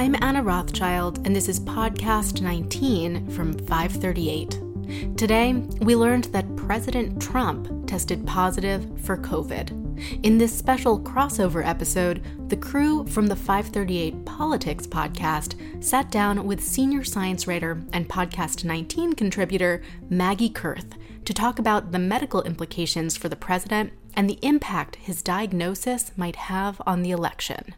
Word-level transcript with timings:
I'm 0.00 0.16
Anna 0.22 0.42
Rothschild, 0.42 1.26
and 1.26 1.36
this 1.36 1.46
is 1.46 1.60
Podcast 1.60 2.40
19 2.40 3.30
from 3.32 3.52
538. 3.52 5.18
Today, 5.18 5.52
we 5.82 5.94
learned 5.94 6.24
that 6.32 6.56
President 6.56 7.20
Trump 7.20 7.86
tested 7.86 8.26
positive 8.26 8.98
for 9.02 9.18
COVID. 9.18 10.24
In 10.24 10.38
this 10.38 10.56
special 10.56 10.98
crossover 10.98 11.62
episode, 11.66 12.24
the 12.48 12.56
crew 12.56 13.06
from 13.08 13.26
the 13.26 13.36
538 13.36 14.24
Politics 14.24 14.86
podcast 14.86 15.84
sat 15.84 16.10
down 16.10 16.46
with 16.46 16.64
senior 16.64 17.04
science 17.04 17.46
writer 17.46 17.82
and 17.92 18.08
Podcast 18.08 18.64
19 18.64 19.12
contributor 19.12 19.82
Maggie 20.08 20.48
Koerth 20.48 20.94
to 21.26 21.34
talk 21.34 21.58
about 21.58 21.92
the 21.92 21.98
medical 21.98 22.40
implications 22.44 23.18
for 23.18 23.28
the 23.28 23.36
president 23.36 23.92
and 24.14 24.30
the 24.30 24.38
impact 24.40 24.96
his 24.96 25.22
diagnosis 25.22 26.12
might 26.16 26.36
have 26.36 26.80
on 26.86 27.02
the 27.02 27.10
election. 27.10 27.74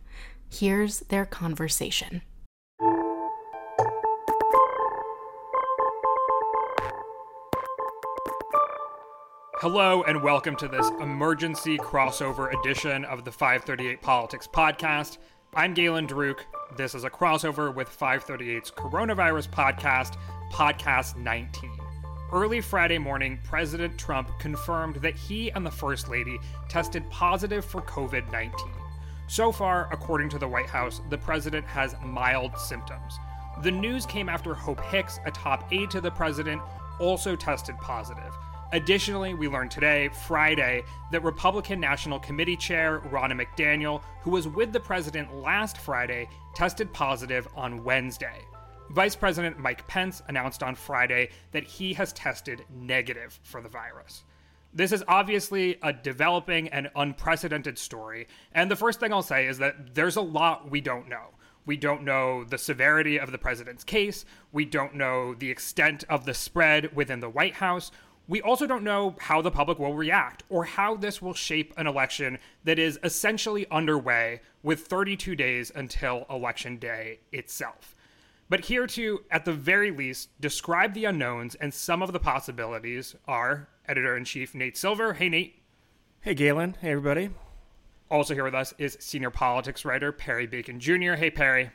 Here's 0.54 1.00
their 1.00 1.24
conversation. 1.24 2.20
Hello, 9.60 10.02
and 10.02 10.22
welcome 10.22 10.54
to 10.56 10.68
this 10.68 10.86
emergency 11.00 11.78
crossover 11.78 12.52
edition 12.60 13.06
of 13.06 13.24
the 13.24 13.32
538 13.32 14.02
Politics 14.02 14.46
Podcast. 14.46 15.16
I'm 15.54 15.72
Galen 15.72 16.06
Druke. 16.06 16.40
This 16.76 16.94
is 16.94 17.04
a 17.04 17.10
crossover 17.10 17.74
with 17.74 17.88
538's 17.88 18.70
coronavirus 18.72 19.48
podcast, 19.48 20.18
Podcast 20.52 21.16
19. 21.16 21.70
Early 22.30 22.60
Friday 22.60 22.98
morning, 22.98 23.38
President 23.42 23.98
Trump 23.98 24.28
confirmed 24.38 24.96
that 24.96 25.16
he 25.16 25.50
and 25.52 25.64
the 25.64 25.70
First 25.70 26.10
Lady 26.10 26.38
tested 26.68 27.08
positive 27.08 27.64
for 27.64 27.80
COVID 27.80 28.30
19. 28.30 28.52
So 29.26 29.52
far, 29.52 29.88
according 29.92 30.28
to 30.30 30.38
the 30.38 30.48
White 30.48 30.68
House, 30.68 31.00
the 31.08 31.18
president 31.18 31.66
has 31.66 31.96
mild 32.04 32.56
symptoms. 32.58 33.18
The 33.62 33.70
news 33.70 34.06
came 34.06 34.28
after 34.28 34.54
Hope 34.54 34.80
Hicks, 34.80 35.20
a 35.24 35.30
top 35.30 35.72
aide 35.72 35.90
to 35.90 36.00
the 36.00 36.10
president, 36.10 36.60
also 36.98 37.36
tested 37.36 37.76
positive. 37.78 38.34
Additionally, 38.72 39.34
we 39.34 39.48
learned 39.48 39.70
today, 39.70 40.08
Friday, 40.26 40.82
that 41.10 41.22
Republican 41.22 41.78
National 41.78 42.18
Committee 42.18 42.56
Chair 42.56 43.00
Ronna 43.10 43.38
McDaniel, 43.38 44.02
who 44.22 44.30
was 44.30 44.48
with 44.48 44.72
the 44.72 44.80
president 44.80 45.34
last 45.34 45.76
Friday, 45.76 46.28
tested 46.54 46.92
positive 46.92 47.46
on 47.54 47.84
Wednesday. 47.84 48.40
Vice 48.90 49.14
President 49.14 49.58
Mike 49.58 49.86
Pence 49.88 50.22
announced 50.28 50.62
on 50.62 50.74
Friday 50.74 51.28
that 51.52 51.64
he 51.64 51.92
has 51.94 52.12
tested 52.14 52.64
negative 52.70 53.38
for 53.42 53.60
the 53.60 53.68
virus. 53.68 54.24
This 54.74 54.92
is 54.92 55.04
obviously 55.06 55.78
a 55.82 55.92
developing 55.92 56.68
and 56.68 56.90
unprecedented 56.96 57.78
story. 57.78 58.26
And 58.52 58.70
the 58.70 58.76
first 58.76 59.00
thing 59.00 59.12
I'll 59.12 59.22
say 59.22 59.46
is 59.46 59.58
that 59.58 59.94
there's 59.94 60.16
a 60.16 60.22
lot 60.22 60.70
we 60.70 60.80
don't 60.80 61.08
know. 61.08 61.28
We 61.66 61.76
don't 61.76 62.04
know 62.04 62.42
the 62.44 62.58
severity 62.58 63.20
of 63.20 63.32
the 63.32 63.38
president's 63.38 63.84
case. 63.84 64.24
We 64.50 64.64
don't 64.64 64.94
know 64.94 65.34
the 65.34 65.50
extent 65.50 66.04
of 66.08 66.24
the 66.24 66.34
spread 66.34 66.96
within 66.96 67.20
the 67.20 67.28
White 67.28 67.54
House. 67.54 67.90
We 68.26 68.40
also 68.40 68.66
don't 68.66 68.82
know 68.82 69.14
how 69.20 69.42
the 69.42 69.50
public 69.50 69.78
will 69.78 69.94
react 69.94 70.42
or 70.48 70.64
how 70.64 70.96
this 70.96 71.20
will 71.20 71.34
shape 71.34 71.74
an 71.76 71.86
election 71.86 72.38
that 72.64 72.78
is 72.78 72.98
essentially 73.04 73.66
underway 73.70 74.40
with 74.62 74.86
32 74.86 75.36
days 75.36 75.70
until 75.74 76.24
Election 76.30 76.78
Day 76.78 77.20
itself. 77.30 77.94
But 78.48 78.66
here 78.66 78.86
to, 78.86 79.24
at 79.30 79.44
the 79.44 79.52
very 79.52 79.90
least, 79.90 80.28
describe 80.40 80.94
the 80.94 81.04
unknowns 81.04 81.54
and 81.56 81.72
some 81.74 82.02
of 82.02 82.12
the 82.12 82.20
possibilities 82.20 83.14
are 83.26 83.68
editor 83.86 84.16
in 84.16 84.24
chief 84.24 84.54
Nate 84.54 84.76
Silver. 84.76 85.14
Hey, 85.14 85.28
Nate. 85.28 85.62
Hey, 86.20 86.34
Galen. 86.34 86.76
Hey, 86.80 86.90
everybody. 86.90 87.30
Also 88.10 88.34
here 88.34 88.44
with 88.44 88.54
us 88.54 88.74
is 88.78 88.96
senior 89.00 89.30
politics 89.30 89.84
writer 89.84 90.12
Perry 90.12 90.46
Bacon 90.46 90.78
Jr. 90.78 91.14
Hey, 91.14 91.30
Perry. 91.30 91.70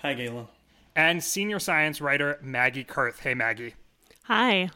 Hi, 0.00 0.14
Galen. 0.14 0.48
And 0.96 1.22
senior 1.22 1.58
science 1.58 2.00
writer 2.00 2.38
Maggie 2.42 2.84
Koerth. 2.84 3.20
Hey, 3.20 3.34
Maggie. 3.34 3.74
Hi. 4.24 4.70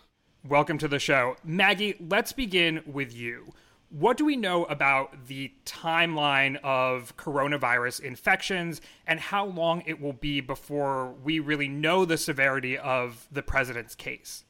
Welcome 0.47 0.78
to 0.78 0.88
the 0.88 0.99
show. 0.99 1.37
Maggie, 1.43 1.97
let's 1.99 2.33
begin 2.33 2.83
with 2.87 3.15
you. 3.15 3.53
What 3.91 4.17
do 4.17 4.25
we 4.25 4.37
know 4.37 4.65
about 4.65 5.27
the 5.28 5.53
timeline 5.65 6.56
of 6.65 7.17
coronavirus 7.17 8.00
infections 8.00 8.81
and 9.06 9.21
how 9.21 9.47
long 9.47 9.83
it 9.87 10.00
will 10.00 10.12
be 10.12 10.41
before 10.41 11.12
we 11.22 11.38
really 11.38 11.69
know 11.69 12.05
the 12.05 12.19
severity 12.19 12.77
of 12.77 13.28
the 13.31 13.43
president's 13.43 13.94
case? 13.94 14.44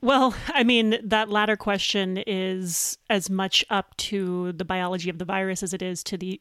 Well, 0.00 0.34
I 0.48 0.62
mean, 0.62 0.98
that 1.02 1.28
latter 1.28 1.56
question 1.56 2.22
is 2.26 2.98
as 3.10 3.28
much 3.28 3.64
up 3.68 3.96
to 3.96 4.52
the 4.52 4.64
biology 4.64 5.10
of 5.10 5.18
the 5.18 5.24
virus 5.24 5.62
as 5.62 5.74
it 5.74 5.82
is 5.82 6.04
to 6.04 6.16
the 6.16 6.40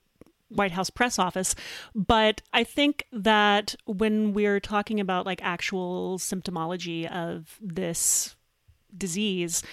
White 0.49 0.71
House 0.71 0.89
press 0.89 1.17
office. 1.17 1.55
But 1.95 2.41
I 2.53 2.63
think 2.63 3.05
that 3.11 3.75
when 3.85 4.33
we're 4.33 4.59
talking 4.59 4.99
about 4.99 5.25
like 5.25 5.41
actual 5.43 6.19
symptomology 6.19 7.11
of 7.11 7.57
this 7.59 8.35
disease, 8.95 9.63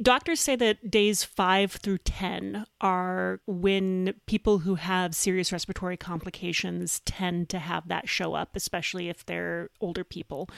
Doctors 0.00 0.40
say 0.40 0.56
that 0.56 0.90
days 0.90 1.24
five 1.24 1.72
through 1.72 1.98
10 1.98 2.66
are 2.80 3.40
when 3.46 4.14
people 4.26 4.58
who 4.58 4.76
have 4.76 5.14
serious 5.14 5.52
respiratory 5.52 5.96
complications 5.96 7.00
tend 7.04 7.48
to 7.50 7.58
have 7.58 7.88
that 7.88 8.08
show 8.08 8.34
up, 8.34 8.56
especially 8.56 9.08
if 9.08 9.24
they're 9.24 9.70
older 9.80 10.04
people. 10.04 10.48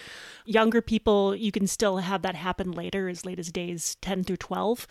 Younger 0.44 0.80
people, 0.80 1.34
you 1.34 1.52
can 1.52 1.66
still 1.66 1.98
have 1.98 2.22
that 2.22 2.34
happen 2.34 2.72
later, 2.72 3.08
as 3.08 3.24
late 3.24 3.38
as 3.38 3.50
days 3.50 3.96
10 4.00 4.24
through 4.24 4.36
12. 4.36 4.86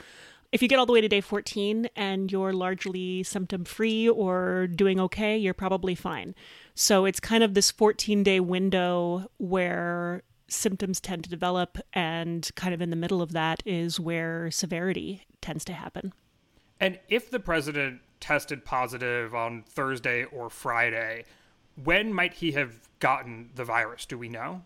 If 0.51 0.63
you 0.63 0.67
get 0.67 0.79
all 0.79 0.87
the 0.87 0.93
way 0.93 1.01
to 1.01 1.07
day 1.07 1.21
14 1.21 1.89
and 1.95 2.31
you're 2.31 2.53
largely 2.53 3.21
symptom 3.21 3.65
free 3.65 4.09
or 4.09 4.65
doing 4.67 4.99
okay, 4.99 5.37
you're 5.37 5.53
probably 5.53 5.93
fine. 5.93 6.33
So 6.73 7.05
it's 7.05 7.19
kind 7.19 7.43
of 7.43 7.53
this 7.53 7.69
14 7.69 8.23
day 8.23 8.39
window 8.39 9.29
where 9.37 10.23
symptoms 10.49 10.99
tend 10.99 11.23
to 11.23 11.29
develop, 11.29 11.77
and 11.93 12.49
kind 12.55 12.73
of 12.73 12.81
in 12.81 12.89
the 12.89 12.95
middle 12.95 13.21
of 13.21 13.31
that 13.33 13.63
is 13.65 13.99
where 13.99 14.51
severity 14.51 15.25
tends 15.41 15.63
to 15.65 15.73
happen. 15.73 16.13
And 16.79 16.99
if 17.09 17.29
the 17.29 17.39
president 17.39 18.01
tested 18.19 18.65
positive 18.65 19.33
on 19.33 19.63
Thursday 19.63 20.25
or 20.25 20.49
Friday, 20.49 21.25
when 21.83 22.13
might 22.13 22.35
he 22.35 22.51
have 22.53 22.87
gotten 22.99 23.49
the 23.55 23.65
virus? 23.65 24.05
Do 24.05 24.17
we 24.17 24.29
know? 24.29 24.63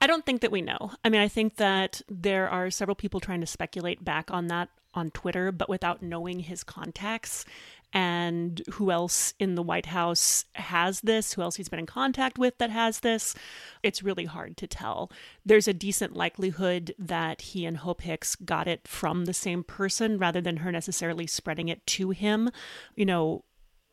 I 0.00 0.06
don't 0.06 0.24
think 0.24 0.42
that 0.42 0.52
we 0.52 0.62
know. 0.62 0.92
I 1.04 1.08
mean, 1.08 1.20
I 1.20 1.28
think 1.28 1.56
that 1.56 2.02
there 2.08 2.48
are 2.48 2.70
several 2.70 2.94
people 2.94 3.20
trying 3.20 3.40
to 3.40 3.46
speculate 3.46 4.04
back 4.04 4.30
on 4.30 4.46
that 4.48 4.68
on 4.94 5.10
Twitter, 5.10 5.52
but 5.52 5.68
without 5.68 6.02
knowing 6.02 6.40
his 6.40 6.64
contacts 6.64 7.44
and 7.92 8.60
who 8.72 8.90
else 8.90 9.32
in 9.38 9.54
the 9.54 9.62
White 9.62 9.86
House 9.86 10.44
has 10.54 11.00
this, 11.00 11.32
who 11.32 11.42
else 11.42 11.56
he's 11.56 11.68
been 11.68 11.78
in 11.78 11.86
contact 11.86 12.38
with 12.38 12.58
that 12.58 12.70
has 12.70 13.00
this. 13.00 13.34
It's 13.82 14.02
really 14.02 14.26
hard 14.26 14.56
to 14.58 14.66
tell. 14.66 15.10
There's 15.44 15.68
a 15.68 15.72
decent 15.72 16.14
likelihood 16.14 16.94
that 16.98 17.40
he 17.40 17.64
and 17.64 17.78
Hope 17.78 18.02
Hicks 18.02 18.36
got 18.36 18.68
it 18.68 18.86
from 18.86 19.24
the 19.24 19.32
same 19.32 19.64
person 19.64 20.18
rather 20.18 20.40
than 20.40 20.58
her 20.58 20.70
necessarily 20.70 21.26
spreading 21.26 21.68
it 21.68 21.86
to 21.86 22.10
him. 22.10 22.50
You 22.94 23.06
know, 23.06 23.44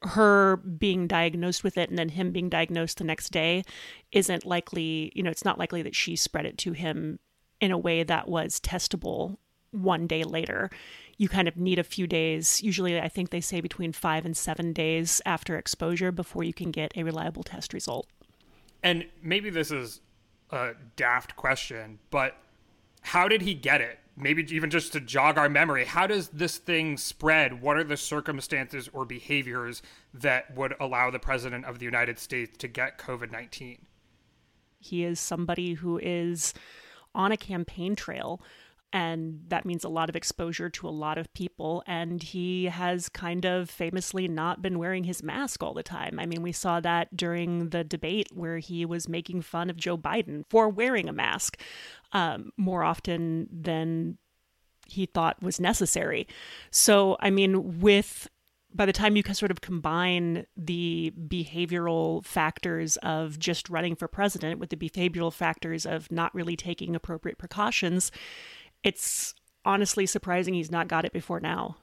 her 0.01 0.57
being 0.57 1.07
diagnosed 1.07 1.63
with 1.63 1.77
it 1.77 1.89
and 1.89 1.97
then 1.97 2.09
him 2.09 2.31
being 2.31 2.49
diagnosed 2.49 2.97
the 2.97 3.03
next 3.03 3.31
day 3.31 3.63
isn't 4.11 4.45
likely, 4.45 5.11
you 5.15 5.23
know, 5.23 5.31
it's 5.31 5.45
not 5.45 5.57
likely 5.57 5.81
that 5.81 5.95
she 5.95 6.15
spread 6.15 6.45
it 6.45 6.57
to 6.59 6.73
him 6.73 7.19
in 7.61 7.71
a 7.71 7.77
way 7.77 8.03
that 8.03 8.27
was 8.27 8.59
testable 8.59 9.37
one 9.75 10.07
day 10.07 10.23
later. 10.23 10.69
You 11.17 11.29
kind 11.29 11.47
of 11.47 11.55
need 11.55 11.79
a 11.79 11.83
few 11.83 12.07
days. 12.07 12.61
Usually, 12.61 12.99
I 12.99 13.07
think 13.07 13.29
they 13.29 13.41
say 13.41 13.61
between 13.61 13.93
five 13.93 14.25
and 14.25 14.35
seven 14.35 14.73
days 14.73 15.21
after 15.25 15.57
exposure 15.57 16.11
before 16.11 16.43
you 16.43 16.53
can 16.53 16.71
get 16.71 16.91
a 16.97 17.03
reliable 17.03 17.43
test 17.43 17.73
result. 17.73 18.07
And 18.83 19.05
maybe 19.23 19.49
this 19.49 19.71
is 19.71 20.01
a 20.51 20.73
daft 20.95 21.35
question, 21.35 21.99
but 22.11 22.37
how 23.01 23.27
did 23.27 23.41
he 23.41 23.53
get 23.53 23.81
it? 23.81 23.99
Maybe 24.17 24.45
even 24.55 24.69
just 24.69 24.93
to 24.93 24.99
jog 24.99 25.37
our 25.37 25.49
memory, 25.49 25.85
how 25.85 26.07
does 26.07 26.29
this 26.29 26.57
thing 26.57 26.97
spread? 26.97 27.61
What 27.61 27.77
are 27.77 27.83
the 27.83 27.97
circumstances 27.97 28.89
or 28.93 29.05
behaviors 29.05 29.81
that 30.13 30.55
would 30.55 30.73
allow 30.79 31.11
the 31.11 31.19
president 31.19 31.65
of 31.65 31.79
the 31.79 31.85
United 31.85 32.17
States 32.19 32.57
to 32.59 32.67
get 32.67 32.97
COVID 32.97 33.31
19? 33.31 33.85
He 34.79 35.03
is 35.03 35.19
somebody 35.19 35.73
who 35.73 35.97
is 35.97 36.53
on 37.13 37.31
a 37.31 37.37
campaign 37.37 37.95
trail 37.95 38.41
and 38.93 39.41
that 39.49 39.65
means 39.65 39.83
a 39.83 39.89
lot 39.89 40.09
of 40.09 40.15
exposure 40.15 40.69
to 40.69 40.87
a 40.87 40.89
lot 40.89 41.17
of 41.17 41.33
people. 41.33 41.83
And 41.85 42.23
he 42.23 42.65
has 42.65 43.09
kind 43.09 43.45
of 43.45 43.69
famously 43.69 44.27
not 44.27 44.61
been 44.61 44.79
wearing 44.79 45.03
his 45.03 45.21
mask 45.21 45.61
all 45.61 45.73
the 45.73 45.83
time. 45.83 46.19
I 46.19 46.25
mean, 46.25 46.41
we 46.41 46.51
saw 46.51 46.79
that 46.79 47.15
during 47.15 47.69
the 47.69 47.83
debate 47.83 48.29
where 48.33 48.59
he 48.59 48.85
was 48.85 49.09
making 49.09 49.41
fun 49.41 49.69
of 49.69 49.77
Joe 49.77 49.97
Biden 49.97 50.45
for 50.49 50.69
wearing 50.69 51.09
a 51.09 51.13
mask 51.13 51.59
um, 52.13 52.51
more 52.57 52.83
often 52.83 53.49
than 53.51 54.17
he 54.87 55.05
thought 55.05 55.41
was 55.41 55.59
necessary. 55.59 56.27
So, 56.71 57.17
I 57.19 57.31
mean, 57.31 57.81
with 57.81 58.29
by 58.75 58.85
the 58.85 58.93
time 58.93 59.15
you 59.15 59.23
can 59.23 59.35
sort 59.35 59.51
of 59.51 59.61
combine 59.61 60.45
the 60.57 61.13
behavioral 61.27 62.25
factors 62.25 62.97
of 62.97 63.39
just 63.39 63.69
running 63.69 63.95
for 63.95 64.07
president 64.07 64.59
with 64.59 64.69
the 64.69 64.75
behavioral 64.75 65.31
factors 65.31 65.85
of 65.85 66.11
not 66.11 66.35
really 66.35 66.57
taking 66.57 66.93
appropriate 66.93 67.37
precautions, 67.37 68.11
it's 68.85 69.33
honestly 69.65 70.05
surprising 70.05 70.53
he's 70.53 70.71
not 70.71 70.87
got 70.87 71.03
it 71.03 71.11
before 71.11 71.41
now. 71.41 71.75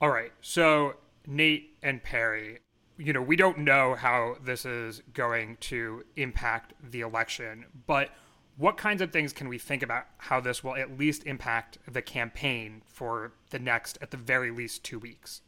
All 0.00 0.10
right. 0.10 0.32
So, 0.40 0.94
Nate 1.26 1.76
and 1.82 2.02
Perry, 2.02 2.60
you 2.98 3.12
know, 3.12 3.22
we 3.22 3.36
don't 3.36 3.58
know 3.58 3.94
how 3.94 4.36
this 4.42 4.64
is 4.64 5.02
going 5.12 5.58
to 5.60 6.02
impact 6.16 6.72
the 6.82 7.02
election, 7.02 7.66
but 7.86 8.10
what 8.56 8.78
kinds 8.78 9.02
of 9.02 9.12
things 9.12 9.34
can 9.34 9.48
we 9.48 9.58
think 9.58 9.82
about 9.82 10.04
how 10.16 10.40
this 10.40 10.64
will 10.64 10.74
at 10.74 10.98
least 10.98 11.24
impact 11.24 11.78
the 11.86 12.00
campaign 12.00 12.80
for 12.86 13.32
the 13.50 13.58
next, 13.58 13.98
at 14.00 14.10
the 14.10 14.16
very 14.16 14.50
least, 14.50 14.82
two 14.82 14.98
weeks? 14.98 15.42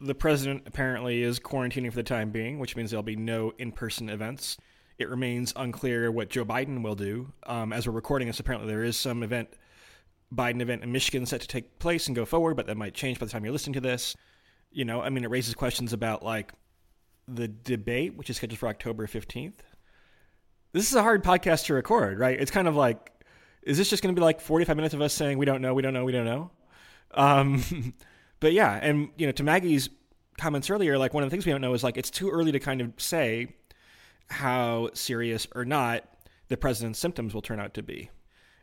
The 0.00 0.14
president 0.14 0.62
apparently 0.64 1.22
is 1.22 1.38
quarantining 1.38 1.90
for 1.90 1.96
the 1.96 2.02
time 2.02 2.30
being, 2.30 2.58
which 2.58 2.76
means 2.76 2.90
there'll 2.90 3.02
be 3.02 3.16
no 3.16 3.52
in 3.58 3.72
person 3.72 4.08
events. 4.08 4.56
It 4.96 5.10
remains 5.10 5.52
unclear 5.56 6.10
what 6.10 6.30
Joe 6.30 6.44
Biden 6.44 6.82
will 6.82 6.94
do. 6.94 7.32
Um, 7.46 7.72
as 7.72 7.86
we're 7.86 7.92
recording 7.92 8.28
this, 8.28 8.40
apparently 8.40 8.68
there 8.68 8.84
is 8.84 8.96
some 8.96 9.22
event, 9.22 9.50
Biden 10.34 10.60
event 10.60 10.82
in 10.82 10.92
Michigan 10.92 11.26
set 11.26 11.40
to 11.40 11.48
take 11.48 11.78
place 11.78 12.06
and 12.06 12.16
go 12.16 12.24
forward, 12.24 12.56
but 12.56 12.66
that 12.66 12.76
might 12.76 12.94
change 12.94 13.18
by 13.18 13.26
the 13.26 13.32
time 13.32 13.44
you're 13.44 13.52
listening 13.52 13.74
to 13.74 13.80
this. 13.80 14.14
You 14.70 14.84
know, 14.84 15.00
I 15.00 15.08
mean, 15.08 15.24
it 15.24 15.30
raises 15.30 15.54
questions 15.54 15.92
about 15.92 16.22
like 16.22 16.52
the 17.26 17.48
debate, 17.48 18.16
which 18.16 18.30
is 18.30 18.36
scheduled 18.36 18.58
for 18.58 18.68
October 18.68 19.06
15th. 19.06 19.60
This 20.72 20.88
is 20.88 20.94
a 20.94 21.02
hard 21.02 21.24
podcast 21.24 21.66
to 21.66 21.74
record, 21.74 22.18
right? 22.18 22.38
It's 22.38 22.50
kind 22.50 22.68
of 22.68 22.76
like, 22.76 23.10
is 23.62 23.78
this 23.78 23.88
just 23.88 24.02
going 24.02 24.14
to 24.14 24.18
be 24.18 24.24
like 24.24 24.40
45 24.40 24.76
minutes 24.76 24.94
of 24.94 25.00
us 25.00 25.14
saying, 25.14 25.38
we 25.38 25.46
don't 25.46 25.62
know, 25.62 25.74
we 25.74 25.82
don't 25.82 25.94
know, 25.94 26.04
we 26.04 26.12
don't 26.12 26.26
know? 26.26 26.50
Um, 27.12 27.94
but 28.40 28.52
yeah, 28.52 28.78
and, 28.82 29.08
you 29.16 29.26
know, 29.26 29.32
to 29.32 29.42
Maggie's 29.42 29.88
comments 30.36 30.68
earlier, 30.68 30.98
like 30.98 31.14
one 31.14 31.22
of 31.22 31.30
the 31.30 31.34
things 31.34 31.46
we 31.46 31.52
don't 31.52 31.60
know 31.62 31.74
is 31.74 31.82
like, 31.82 31.96
it's 31.96 32.10
too 32.10 32.30
early 32.30 32.52
to 32.52 32.60
kind 32.60 32.80
of 32.80 32.92
say 32.98 33.48
how 34.28 34.90
serious 34.92 35.46
or 35.54 35.64
not 35.64 36.04
the 36.48 36.56
president's 36.56 36.98
symptoms 36.98 37.34
will 37.34 37.42
turn 37.42 37.60
out 37.60 37.74
to 37.74 37.82
be. 37.82 38.10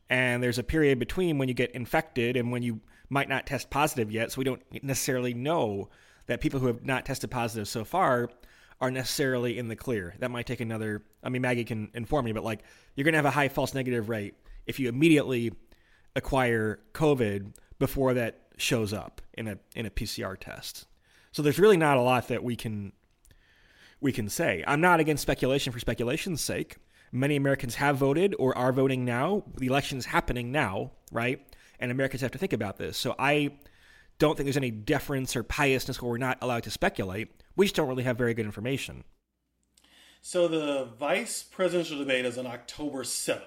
And 0.10 0.42
there's 0.44 0.60
a 0.60 0.63
period 0.63 1.00
between 1.00 1.38
when 1.38 1.48
you 1.48 1.54
get 1.54 1.72
infected 1.72 2.38
and 2.38 2.52
when 2.52 2.62
you 2.62 2.81
might 3.10 3.30
not 3.30 3.46
test 3.48 3.69
positive 3.69 4.12
yet. 4.12 4.31
So 4.31 4.40
we 4.40 4.44
don't 4.44 4.62
necessarily 4.84 5.34
know 5.34 5.90
that 6.28 6.42
people 6.42 6.60
who 6.60 6.68
have 6.68 6.86
not 6.86 7.06
tested 7.06 7.31
positive 7.31 7.68
so 7.68 7.84
far 7.84 8.30
are 8.81 8.92
necessarily 8.92 9.57
in 9.57 9.68
the 9.68 9.75
clear. 9.75 10.16
That 10.19 10.31
might 10.31 10.46
take 10.46 10.62
another. 10.62 11.04
I 11.24 11.30
mean, 11.30 11.42
Maggie 11.42 11.63
can 11.63 11.90
inform 11.94 12.25
me, 12.25 12.34
but 12.34 12.44
like 12.44 12.62
you're 12.96 13.04
going 13.04 13.13
to 13.13 13.18
have 13.18 13.25
a 13.25 13.31
high 13.31 13.50
false 13.50 13.74
negative 13.74 14.10
rate 14.10 14.36
if 14.66 14.80
you 14.80 14.90
immediately 14.90 15.54
acquire 16.16 16.80
COVID 16.94 17.54
before 17.80 18.13
that 18.16 18.40
shows 18.57 18.94
up 18.94 19.22
in 19.34 19.48
a 19.48 19.57
in 19.75 19.86
a 19.86 19.90
PCR 19.90 20.38
test. 20.40 20.88
So 21.31 21.42
there's 21.42 21.60
really 21.60 21.78
not 21.78 21.98
a 21.98 22.02
lot 22.02 22.28
that 22.30 22.44
we 22.44 22.56
can 22.56 22.94
we 24.02 24.12
can 24.12 24.30
say. 24.30 24.63
I'm 24.68 24.81
not 24.81 25.00
against 25.00 25.22
speculation 25.22 25.74
for 25.74 25.80
speculation's 25.80 26.42
sake. 26.42 26.78
Many 27.15 27.38
Americans 27.38 27.75
have 27.75 27.95
voted 27.95 28.35
or 28.38 28.57
are 28.57 28.73
voting 28.73 29.06
now. 29.06 29.44
The 29.57 29.67
election's 29.67 30.06
happening 30.06 30.51
now, 30.51 30.91
right? 31.13 31.41
And 31.79 31.89
Americans 31.89 32.21
have 32.21 32.31
to 32.31 32.38
think 32.38 32.51
about 32.51 32.75
this. 32.77 32.97
So 32.97 33.15
I 33.17 33.53
don't 34.19 34.35
think 34.35 34.45
there's 34.45 34.57
any 34.57 34.69
deference 34.69 35.33
or 35.33 35.41
piousness 35.41 36.01
where 36.01 36.12
we're 36.12 36.17
not 36.17 36.38
allowed 36.41 36.63
to 36.63 36.71
speculate. 36.71 37.31
We 37.56 37.67
just 37.67 37.75
don't 37.75 37.88
really 37.88 38.03
have 38.03 38.17
very 38.17 38.33
good 38.33 38.45
information. 38.45 39.06
So 40.21 40.50
the 40.50 40.89
vice 41.00 41.41
presidential 41.41 42.00
debate 42.00 42.25
is 42.25 42.38
on 42.38 42.47
October 42.47 43.03
7th. 43.03 43.41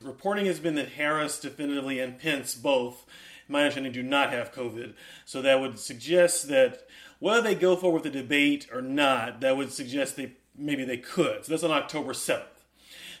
Reporting 0.00 0.46
has 0.46 0.58
been 0.58 0.76
that 0.76 0.92
Harris 0.92 1.38
definitively 1.38 2.00
and 2.00 2.18
Pence 2.18 2.54
both, 2.54 3.04
my 3.46 3.60
understanding, 3.64 3.92
do 3.92 4.02
not 4.02 4.32
have 4.32 4.54
COVID. 4.54 4.94
So 5.26 5.42
that 5.42 5.60
would 5.60 5.78
suggest 5.78 6.48
that 6.48 6.86
whether 7.18 7.42
they 7.42 7.54
go 7.54 7.76
forward 7.76 8.04
with 8.04 8.12
the 8.12 8.20
debate 8.22 8.68
or 8.72 8.80
not, 8.80 9.42
that 9.42 9.58
would 9.58 9.70
suggest 9.70 10.16
they 10.16 10.36
maybe 10.56 10.84
they 10.84 10.96
could. 10.96 11.44
So 11.44 11.52
that's 11.52 11.64
on 11.64 11.70
October 11.70 12.14
7th. 12.14 12.44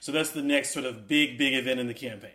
So 0.00 0.12
that's 0.12 0.30
the 0.30 0.42
next 0.42 0.70
sort 0.70 0.86
of 0.86 1.06
big, 1.06 1.38
big 1.38 1.54
event 1.54 1.78
in 1.78 1.86
the 1.86 1.94
campaign. 1.94 2.30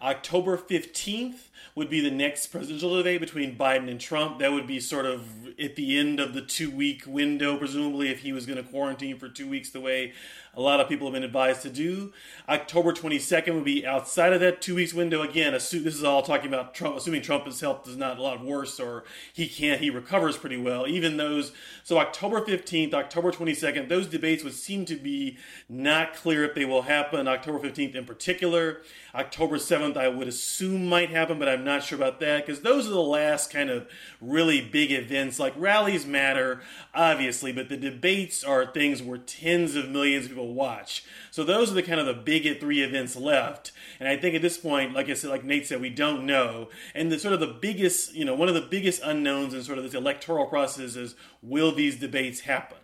October 0.00 0.56
15th 0.56 1.48
would 1.74 1.88
be 1.88 2.00
the 2.00 2.10
next 2.10 2.48
presidential 2.48 2.96
debate 2.96 3.20
between 3.20 3.56
Biden 3.56 3.90
and 3.90 4.00
Trump. 4.00 4.38
That 4.38 4.52
would 4.52 4.66
be 4.66 4.80
sort 4.80 5.06
of 5.06 5.48
at 5.58 5.76
the 5.76 5.98
end 5.98 6.20
of 6.20 6.34
the 6.34 6.42
two 6.42 6.70
week 6.70 7.04
window, 7.06 7.56
presumably, 7.56 8.08
if 8.08 8.20
he 8.20 8.32
was 8.32 8.46
going 8.46 8.62
to 8.62 8.68
quarantine 8.68 9.18
for 9.18 9.28
two 9.28 9.48
weeks 9.48 9.70
the 9.70 9.80
way 9.80 10.12
a 10.54 10.60
lot 10.60 10.80
of 10.80 10.88
people 10.88 11.06
have 11.06 11.14
been 11.14 11.22
advised 11.22 11.62
to 11.62 11.70
do. 11.70 12.12
October 12.46 12.92
22nd 12.92 13.54
would 13.54 13.64
be 13.64 13.86
outside 13.86 14.34
of 14.34 14.40
that 14.40 14.60
two 14.60 14.74
weeks 14.74 14.92
window. 14.92 15.22
Again, 15.22 15.52
this 15.52 15.72
is 15.72 16.04
all 16.04 16.22
talking 16.22 16.48
about 16.48 16.74
Trump, 16.74 16.96
assuming 16.96 17.22
Trump's 17.22 17.60
health 17.60 17.88
is 17.88 17.96
not 17.96 18.18
a 18.18 18.22
lot 18.22 18.44
worse 18.44 18.78
or 18.78 19.04
he 19.32 19.48
can't, 19.48 19.80
he 19.80 19.88
recovers 19.88 20.36
pretty 20.36 20.58
well. 20.58 20.86
Even 20.86 21.16
those, 21.16 21.52
so 21.84 21.98
October 21.98 22.42
15th, 22.42 22.92
October 22.92 23.32
22nd, 23.32 23.88
those 23.88 24.06
debates 24.06 24.44
would 24.44 24.52
seem 24.52 24.84
to 24.84 24.96
be 24.96 25.38
not 25.70 26.14
clear 26.14 26.44
if 26.44 26.54
they 26.54 26.66
will 26.66 26.82
happen. 26.82 27.26
October 27.26 27.58
15th 27.58 27.94
in 27.94 28.04
particular. 28.04 28.82
October 29.14 29.56
7th, 29.56 29.96
I 29.96 30.08
would 30.08 30.28
assume 30.28 30.86
might 30.86 31.10
happen, 31.10 31.38
but 31.38 31.48
I'm 31.52 31.64
not 31.64 31.84
sure 31.84 31.96
about 31.96 32.20
that 32.20 32.44
because 32.44 32.62
those 32.62 32.86
are 32.86 32.90
the 32.90 33.00
last 33.00 33.52
kind 33.52 33.70
of 33.70 33.86
really 34.20 34.60
big 34.60 34.90
events. 34.90 35.38
Like 35.38 35.54
rallies 35.56 36.06
matter, 36.06 36.62
obviously, 36.94 37.52
but 37.52 37.68
the 37.68 37.76
debates 37.76 38.42
are 38.42 38.66
things 38.66 39.02
where 39.02 39.18
tens 39.18 39.76
of 39.76 39.88
millions 39.88 40.24
of 40.24 40.32
people 40.32 40.54
watch. 40.54 41.04
So 41.30 41.44
those 41.44 41.70
are 41.70 41.74
the 41.74 41.82
kind 41.82 42.00
of 42.00 42.06
the 42.06 42.14
big 42.14 42.60
three 42.60 42.82
events 42.82 43.16
left. 43.16 43.72
And 44.00 44.08
I 44.08 44.16
think 44.16 44.34
at 44.34 44.42
this 44.42 44.58
point, 44.58 44.94
like 44.94 45.08
I 45.08 45.14
said, 45.14 45.30
like 45.30 45.44
Nate 45.44 45.66
said, 45.66 45.80
we 45.80 45.90
don't 45.90 46.26
know. 46.26 46.68
And 46.94 47.12
the 47.12 47.18
sort 47.18 47.34
of 47.34 47.40
the 47.40 47.46
biggest, 47.46 48.14
you 48.14 48.24
know, 48.24 48.34
one 48.34 48.48
of 48.48 48.54
the 48.54 48.60
biggest 48.60 49.02
unknowns 49.04 49.54
in 49.54 49.62
sort 49.62 49.78
of 49.78 49.84
this 49.84 49.94
electoral 49.94 50.46
process 50.46 50.96
is 50.96 51.14
will 51.42 51.72
these 51.72 51.98
debates 51.98 52.40
happen? 52.40 52.78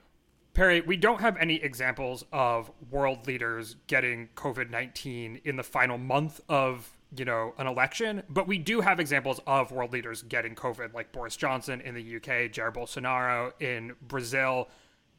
Perry, 0.59 0.81
we 0.81 0.97
don't 0.97 1.20
have 1.20 1.37
any 1.37 1.62
examples 1.62 2.25
of 2.32 2.73
world 2.91 3.29
leaders 3.29 3.76
getting 3.87 4.29
COVID 4.35 4.70
19 4.70 5.41
in 5.44 5.55
the 5.55 5.62
final 5.62 5.99
month 5.99 6.41
of 6.49 6.97
you 7.16 7.25
know, 7.25 7.55
an 7.58 7.66
election, 7.66 8.22
but 8.28 8.46
we 8.46 8.58
do 8.58 8.81
have 8.81 9.00
examples 9.00 9.40
of 9.46 9.72
world 9.72 9.93
leaders 9.93 10.22
getting 10.22 10.55
COVID, 10.55 10.93
like 10.93 11.12
Boris 11.12 11.37
Johnson 11.37 11.81
in 11.81 11.94
the 11.94 12.16
UK, 12.16 12.50
Jair 12.52 12.72
Bolsonaro 12.72 13.52
in 13.60 13.94
Brazil. 14.02 14.69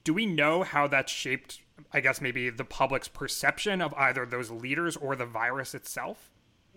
Do 0.03 0.13
we 0.13 0.25
know 0.25 0.63
how 0.63 0.87
that 0.87 1.09
shaped 1.09 1.59
I 1.91 1.99
guess 1.99 2.21
maybe 2.21 2.49
the 2.49 2.65
public's 2.65 3.07
perception 3.07 3.81
of 3.81 3.93
either 3.95 4.25
those 4.25 4.51
leaders 4.51 4.97
or 4.97 5.15
the 5.15 5.25
virus 5.25 5.73
itself? 5.73 6.31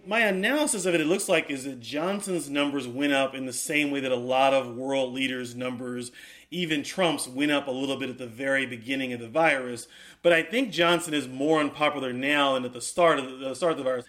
My 0.05 0.21
analysis 0.21 0.85
of 0.85 0.95
it, 0.95 1.01
it 1.01 1.07
looks 1.07 1.29
like, 1.29 1.49
is 1.49 1.65
that 1.65 1.79
Johnson's 1.79 2.51
numbers 2.51 2.89
went 2.89 3.13
up 3.13 3.35
in 3.35 3.47
the 3.47 3.53
same 3.53 3.93
way 3.93 4.01
that 4.01 4.11
a 4.11 4.17
lot 4.17 4.53
of 4.53 4.75
world 4.75 5.13
leaders' 5.13 5.55
numbers, 5.55 6.11
even 6.51 6.83
Trump's, 6.83 7.29
went 7.29 7.53
up 7.53 7.69
a 7.69 7.71
little 7.71 7.97
bit 7.97 8.11
at 8.11 8.19
the 8.19 8.27
very 8.27 8.67
beginning 8.67 9.13
of 9.13 9.21
the 9.21 9.29
virus. 9.29 9.87
But 10.23 10.33
I 10.33 10.43
think 10.43 10.73
Johnson 10.73 11.15
is 11.15 11.29
more 11.29 11.61
unpopular 11.61 12.13
now 12.13 12.55
than 12.55 12.65
at 12.65 12.73
the 12.73 12.81
start 12.81 13.21
of 13.21 13.31
the, 13.31 13.37
the 13.37 13.55
start 13.55 13.73
of 13.73 13.79
the 13.79 13.85
virus. 13.85 14.07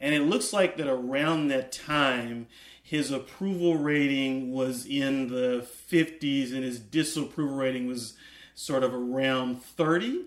And 0.00 0.14
it 0.14 0.22
looks 0.22 0.52
like 0.52 0.76
that 0.76 0.88
around 0.88 1.48
that 1.48 1.72
time, 1.72 2.46
his 2.82 3.10
approval 3.10 3.76
rating 3.76 4.52
was 4.52 4.84
in 4.86 5.28
the 5.28 5.66
50s 5.90 6.52
and 6.52 6.62
his 6.62 6.78
disapproval 6.78 7.56
rating 7.56 7.86
was 7.86 8.14
sort 8.54 8.84
of 8.84 8.94
around 8.94 9.62
30 9.62 10.26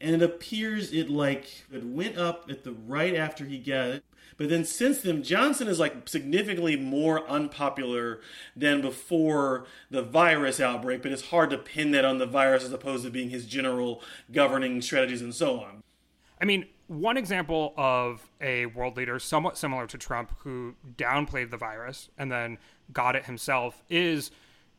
and 0.00 0.14
it 0.14 0.22
appears 0.22 0.92
it 0.92 1.10
like 1.10 1.64
it 1.72 1.84
went 1.84 2.16
up 2.16 2.48
at 2.50 2.64
the 2.64 2.72
right 2.72 3.14
after 3.14 3.44
he 3.44 3.58
got 3.58 3.88
it. 3.88 4.04
But 4.36 4.48
then 4.48 4.64
since 4.64 5.00
then, 5.00 5.24
Johnson 5.24 5.66
is 5.66 5.80
like 5.80 6.08
significantly 6.08 6.76
more 6.76 7.28
unpopular 7.28 8.20
than 8.54 8.80
before 8.80 9.66
the 9.90 10.02
virus 10.02 10.60
outbreak. 10.60 11.02
But 11.02 11.10
it's 11.10 11.28
hard 11.28 11.50
to 11.50 11.58
pin 11.58 11.90
that 11.90 12.04
on 12.04 12.18
the 12.18 12.26
virus 12.26 12.64
as 12.64 12.72
opposed 12.72 13.04
to 13.04 13.10
being 13.10 13.30
his 13.30 13.46
general 13.46 14.00
governing 14.30 14.80
strategies 14.80 15.22
and 15.22 15.34
so 15.34 15.60
on. 15.60 15.82
I 16.40 16.44
mean, 16.44 16.66
one 16.88 17.16
example 17.16 17.74
of 17.76 18.28
a 18.40 18.66
world 18.66 18.96
leader 18.96 19.18
somewhat 19.18 19.56
similar 19.56 19.86
to 19.86 19.98
Trump 19.98 20.32
who 20.38 20.74
downplayed 20.96 21.50
the 21.50 21.56
virus 21.56 22.08
and 22.18 22.32
then 22.32 22.58
got 22.92 23.14
it 23.14 23.26
himself 23.26 23.82
is 23.88 24.30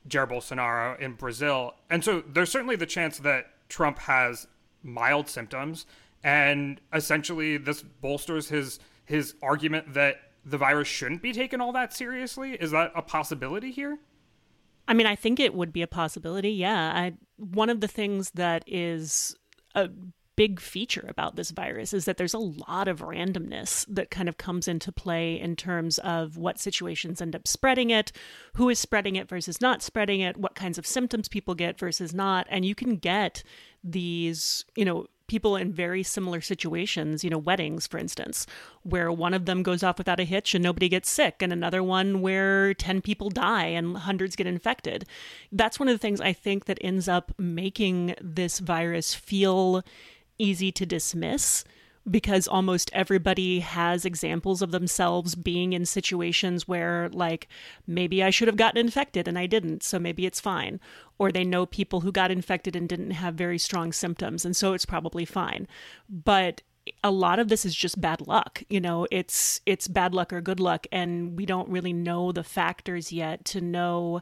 Jair 0.08 0.28
Bolsonaro 0.28 1.00
in 1.00 1.13
Brazil. 1.13 1.75
And 1.89 2.04
so 2.04 2.24
there's 2.28 2.51
certainly 2.51 2.75
the 2.75 2.86
chance 2.86 3.20
that 3.20 3.46
Trump 3.70 4.00
has 4.00 4.48
mild 4.82 5.30
symptoms, 5.30 5.86
and 6.24 6.82
essentially 6.94 7.58
this 7.58 7.82
bolsters 7.82 8.50
his 8.50 8.80
his 9.06 9.36
argument 9.42 9.94
that 9.94 10.16
the 10.46 10.58
virus 10.58 10.88
shouldn't 10.88 11.22
be 11.22 11.34
taken 11.34 11.62
all 11.62 11.72
that 11.74 11.94
seriously. 11.94 12.54
Is 12.54 12.72
that 12.72 12.92
a 12.96 13.01
possibility 13.01 13.72
here? 13.72 14.00
I 14.88 14.94
mean, 14.94 15.06
I 15.06 15.16
think 15.16 15.39
it 15.39 15.54
would 15.54 15.72
be 15.72 15.84
a 15.84 15.88
possibility. 15.88 16.51
Yeah, 16.51 16.92
I, 16.96 17.13
one 17.38 17.70
of 17.70 17.82
the 17.82 17.88
things 17.88 18.32
that 18.32 18.63
is 18.66 19.36
a 19.75 19.89
big 20.39 20.62
feature 20.62 21.03
about 21.10 21.36
this 21.36 21.51
virus 21.51 21.93
is 21.93 22.05
that 22.05 22.15
there's 22.15 22.34
a 22.34 22.39
lot 22.39 22.88
of 22.88 23.01
randomness 23.01 23.86
that 23.89 24.10
kind 24.10 24.29
of 24.29 24.38
comes 24.38 24.69
into 24.69 24.89
play 24.89 25.38
in 25.38 25.53
terms 25.53 25.98
of 25.98 26.38
what 26.38 26.58
situations 26.58 27.22
end 27.22 27.36
up 27.36 27.46
spreading 27.46 27.89
it, 27.89 28.13
who 28.53 28.69
is 28.69 28.79
spreading 28.79 29.17
it 29.17 29.27
versus 29.27 29.60
not 29.60 29.84
spreading 29.84 30.22
it, 30.22 30.38
what 30.38 30.55
kinds 30.55 30.77
of 30.77 30.88
symptoms 30.88 31.27
people 31.27 31.55
get 31.55 31.77
versus 31.77 32.13
not. 32.13 32.48
And 32.50 32.63
you 32.63 32.74
can 32.74 32.96
get 32.96 33.43
these, 33.84 34.63
you 34.77 34.86
know, 34.86 35.08
people 35.27 35.58
in 35.58 35.74
very 35.74 36.03
similar 36.03 36.39
situations, 36.39 37.22
you 37.22 37.29
know, 37.29 37.38
weddings, 37.38 37.86
for 37.86 37.98
instance, 37.98 38.48
where 38.84 39.12
one 39.12 39.34
of 39.34 39.46
them 39.46 39.62
goes 39.62 39.84
off 39.84 39.98
without 39.98 40.22
a 40.22 40.24
hitch 40.24 40.55
and 40.55 40.63
nobody 40.63 40.88
gets 40.88 41.10
sick, 41.10 41.41
and 41.41 41.51
another 41.51 41.84
one 41.84 42.22
where 42.22 42.74
10 42.75 43.01
people 43.01 43.29
die 43.29 43.65
and 43.65 43.98
hundreds 43.98 44.38
get 44.38 44.48
infected. 44.48 45.05
That's 45.51 45.81
one 45.81 45.89
of 45.89 45.93
the 45.93 46.00
things 46.00 46.22
I 46.22 46.31
think 46.31 46.63
that 46.65 46.77
ends 46.79 47.10
up 47.10 47.34
making 47.38 48.15
this 48.22 48.60
virus 48.60 49.13
feel 49.13 49.84
easy 50.39 50.72
to 50.72 50.86
dismiss 50.86 51.63
because 52.10 52.48
almost 52.48 52.89
everybody 52.93 53.60
has 53.60 54.05
examples 54.05 54.62
of 54.62 54.72
themselves 54.72 55.36
being 55.36 55.74
in 55.74 55.86
situations 55.86 56.67
where, 56.67 57.10
like, 57.10 57.48
maybe 57.86 58.24
I 58.24 58.29
should 58.29 58.48
have 58.48 58.58
gotten 58.58 58.79
infected 58.79 59.27
and 59.27 59.38
I 59.38 59.46
didn't, 59.46 59.84
so 59.84 60.00
maybe 60.00 60.25
it's 60.25 60.39
fine. 60.39 60.79
Or 61.17 61.31
they 61.31 61.43
know 61.43 61.65
people 61.65 62.01
who 62.01 62.12
got 62.12 62.31
infected 62.31 62.75
and 62.75 62.89
didn't 62.89 63.12
have 63.12 63.36
very 63.36 63.58
strong 63.58 63.91
symptoms, 63.91 64.46
and 64.46 64.55
so 64.55 64.74
it's 64.74 64.86
probably 64.86 65.25
fine. 65.25 65.67
But 66.10 66.62
a 67.03 67.12
lot 67.12 67.39
of 67.39 67.50
this 67.50 67.65
is 67.65 67.75
just 67.75 68.01
bad 68.01 68.25
luck 68.25 68.63
you 68.67 68.81
know 68.81 69.05
it's 69.12 69.62
it's 69.67 69.88
bad 69.88 70.12
luck 70.13 70.34
or 70.34 70.41
good 70.41 70.60
luck 70.60 70.88
and 70.91 71.38
we 71.38 71.46
don't 71.46 71.69
really 71.69 71.93
know 71.93 72.31
the 72.31 72.43
factors 72.43 73.12
yet 73.12 73.46
to 73.46 73.62
know 73.62 74.22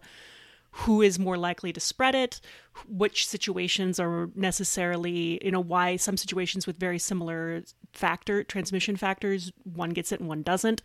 who 0.78 1.02
is 1.02 1.18
more 1.18 1.38
likely 1.38 1.74
to 1.74 1.80
spread 1.80 2.14
it, 2.14 2.40
which 2.88 3.28
situations 3.28 4.00
are 4.00 4.30
necessarily, 4.36 5.44
you 5.44 5.50
know, 5.50 5.60
why 5.60 5.96
some 5.96 6.16
situations 6.16 6.68
with 6.68 6.78
very 6.78 7.00
similar 7.00 7.64
factor 7.94 8.44
transmission 8.44 8.96
factors, 8.96 9.52
one 9.64 9.90
gets 9.90 10.12
it 10.12 10.20
and 10.20 10.30
one 10.30 10.44
doesn't, 10.44 10.84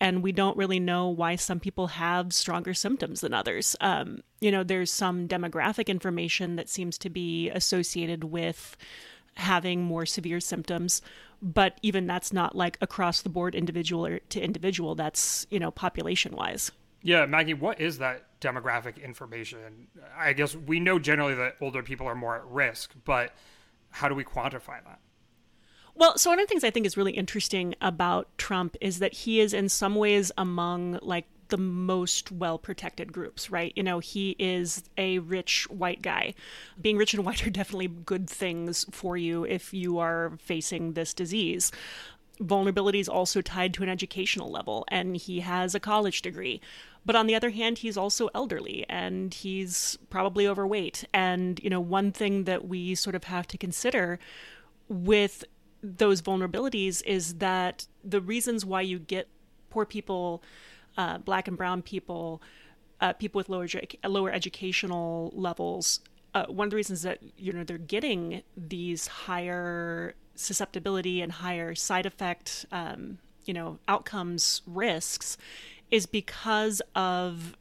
and 0.00 0.22
we 0.22 0.32
don't 0.32 0.56
really 0.56 0.80
know 0.80 1.10
why 1.10 1.36
some 1.36 1.60
people 1.60 1.88
have 1.88 2.32
stronger 2.32 2.72
symptoms 2.72 3.20
than 3.20 3.34
others. 3.34 3.76
Um, 3.82 4.22
you 4.40 4.50
know, 4.50 4.64
there's 4.64 4.90
some 4.90 5.28
demographic 5.28 5.88
information 5.88 6.56
that 6.56 6.70
seems 6.70 6.96
to 6.98 7.10
be 7.10 7.50
associated 7.50 8.24
with 8.24 8.78
having 9.36 9.82
more 9.82 10.06
severe 10.06 10.38
symptoms 10.38 11.02
but 11.42 11.76
even 11.82 12.06
that's 12.06 12.32
not 12.32 12.54
like 12.54 12.78
across 12.80 13.20
the 13.22 13.28
board 13.28 13.52
individual 13.52 14.16
to 14.28 14.40
individual 14.40 14.94
that's 14.94 15.44
you 15.50 15.58
know 15.58 15.72
population 15.72 16.36
wise 16.36 16.70
yeah, 17.04 17.26
Maggie, 17.26 17.52
what 17.52 17.82
is 17.82 17.98
that 17.98 18.33
demographic 18.44 19.02
information? 19.02 19.88
I 20.16 20.34
guess 20.34 20.54
we 20.54 20.78
know 20.78 20.98
generally 20.98 21.34
that 21.34 21.56
older 21.60 21.82
people 21.82 22.06
are 22.06 22.14
more 22.14 22.36
at 22.36 22.44
risk, 22.46 22.92
but 23.04 23.32
how 23.90 24.08
do 24.08 24.14
we 24.14 24.24
quantify 24.24 24.84
that? 24.84 25.00
Well, 25.94 26.18
so 26.18 26.30
one 26.30 26.40
of 26.40 26.46
the 26.46 26.48
things 26.48 26.64
I 26.64 26.70
think 26.70 26.86
is 26.86 26.96
really 26.96 27.12
interesting 27.12 27.74
about 27.80 28.36
Trump 28.36 28.76
is 28.80 28.98
that 28.98 29.12
he 29.12 29.40
is 29.40 29.54
in 29.54 29.68
some 29.68 29.94
ways 29.94 30.32
among 30.36 30.98
like 31.02 31.26
the 31.48 31.56
most 31.56 32.32
well 32.32 32.58
protected 32.58 33.12
groups, 33.12 33.50
right? 33.50 33.72
You 33.76 33.82
know, 33.82 34.00
he 34.00 34.34
is 34.38 34.82
a 34.98 35.20
rich 35.20 35.68
white 35.70 36.02
guy. 36.02 36.34
Being 36.80 36.96
rich 36.96 37.14
and 37.14 37.24
white 37.24 37.46
are 37.46 37.50
definitely 37.50 37.88
good 37.88 38.28
things 38.28 38.84
for 38.90 39.16
you 39.16 39.44
if 39.44 39.72
you 39.72 39.98
are 39.98 40.32
facing 40.38 40.94
this 40.94 41.14
disease 41.14 41.70
vulnerability 42.40 43.00
is 43.00 43.08
also 43.08 43.40
tied 43.40 43.74
to 43.74 43.82
an 43.82 43.88
educational 43.88 44.50
level, 44.50 44.84
and 44.88 45.16
he 45.16 45.40
has 45.40 45.74
a 45.74 45.80
college 45.80 46.22
degree. 46.22 46.60
But 47.06 47.16
on 47.16 47.26
the 47.26 47.34
other 47.34 47.50
hand, 47.50 47.78
he's 47.78 47.96
also 47.96 48.30
elderly 48.34 48.86
and 48.88 49.32
he's 49.32 49.98
probably 50.08 50.48
overweight. 50.48 51.04
And, 51.12 51.60
you 51.62 51.68
know, 51.68 51.80
one 51.80 52.12
thing 52.12 52.44
that 52.44 52.66
we 52.66 52.94
sort 52.94 53.14
of 53.14 53.24
have 53.24 53.46
to 53.48 53.58
consider 53.58 54.18
with 54.88 55.44
those 55.82 56.22
vulnerabilities 56.22 57.02
is 57.04 57.34
that 57.34 57.86
the 58.02 58.22
reasons 58.22 58.64
why 58.64 58.80
you 58.80 58.98
get 58.98 59.28
poor 59.68 59.84
people, 59.84 60.42
uh, 60.96 61.18
black 61.18 61.46
and 61.46 61.58
brown 61.58 61.82
people, 61.82 62.40
uh, 63.00 63.12
people 63.12 63.38
with 63.38 63.50
lower 63.50 63.68
lower 64.04 64.30
educational 64.30 65.30
levels. 65.34 66.00
Uh, 66.34 66.46
one 66.46 66.66
of 66.66 66.70
the 66.70 66.76
reasons 66.76 67.02
that 67.02 67.18
you 67.36 67.52
know 67.52 67.62
they're 67.64 67.78
getting 67.78 68.42
these 68.56 69.06
higher 69.06 70.14
susceptibility 70.34 71.20
and 71.20 71.30
higher 71.32 71.74
side 71.74 72.06
effect, 72.06 72.66
um, 72.72 73.18
you 73.44 73.54
know, 73.54 73.78
outcomes 73.86 74.62
risks 74.66 75.36
is 75.90 76.06
because 76.06 76.82
of 76.94 77.56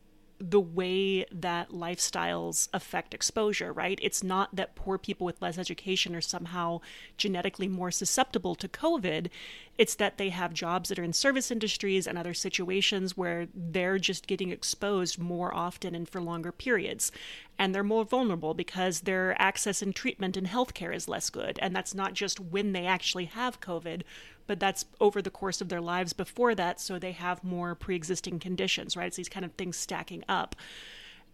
the 0.50 0.60
way 0.60 1.24
that 1.32 1.70
lifestyles 1.70 2.68
affect 2.74 3.14
exposure, 3.14 3.72
right? 3.72 3.98
It's 4.02 4.22
not 4.22 4.54
that 4.54 4.76
poor 4.76 4.98
people 4.98 5.26
with 5.26 5.42
less 5.42 5.58
education 5.58 6.14
are 6.16 6.22
somehow 6.22 6.82
genetically 7.16 7.70
more 7.70 7.92
susceptible 7.92 8.54
to 8.56 8.68
COVID. 8.68 9.30
It's 9.78 9.96
that 9.96 10.18
they 10.18 10.30
have 10.30 10.54
jobs 10.54 10.90
that 10.90 11.00
are 11.00 11.04
in 11.04 11.14
service 11.14 11.50
industries 11.50 12.06
and 12.06 12.18
other 12.18 12.34
situations 12.34 13.16
where 13.16 13.48
they're 13.56 13.98
just 13.98 14.28
getting 14.28 14.52
exposed 14.52 15.18
more 15.18 15.54
often 15.56 15.96
and 15.96 16.10
for 16.10 16.20
longer 16.20 16.52
periods. 16.52 17.10
And 17.58 17.74
they're 17.74 17.82
more 17.82 18.04
vulnerable 18.04 18.54
because 18.54 19.02
their 19.02 19.42
access 19.42 19.82
and 19.82 19.96
treatment 19.96 20.36
and 20.36 20.48
healthcare 20.48 20.94
is 20.94 21.08
less 21.08 21.30
good. 21.30 21.58
And 21.62 21.74
that's 21.74 21.96
not 21.96 22.16
just 22.16 22.42
when 22.42 22.74
they 22.74 22.86
actually 22.86 23.26
have 23.26 23.62
COVID, 23.62 24.02
but 24.48 24.60
that's 24.60 24.86
over 25.00 25.22
the 25.22 25.30
course 25.30 25.62
of 25.62 25.70
their 25.70 25.82
lives 25.82 26.14
before 26.14 26.56
that, 26.56 26.80
so 26.80 27.00
they 27.00 27.12
have 27.12 27.44
more 27.44 27.76
pre 27.76 27.96
existing 27.96 28.40
conditions, 28.40 28.96
right? 28.96 29.08
It's 29.08 29.18
these 29.18 29.30
kind 29.30 29.46
of 29.46 29.54
things 29.54 29.78
stacking 29.78 30.24
up. 30.28 30.56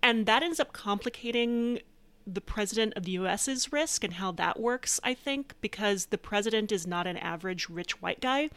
And 0.01 0.25
that 0.25 0.44
ends 0.44 0.60
up 0.60 0.74
complicating 0.74 1.80
the 2.25 2.42
president 2.42 2.94
of 2.96 3.04
the 3.04 3.12
US's 3.13 3.74
risk 3.74 4.04
and 4.04 4.13
how 4.13 4.32
that 4.34 4.60
works, 4.60 5.00
I 5.04 5.13
think, 5.13 5.56
because 5.62 6.08
the 6.08 6.18
president 6.18 6.72
is 6.72 6.86
not 6.86 7.08
an 7.08 7.18
average 7.18 7.70
rich 7.70 8.01
white 8.01 8.22
guy. 8.22 8.50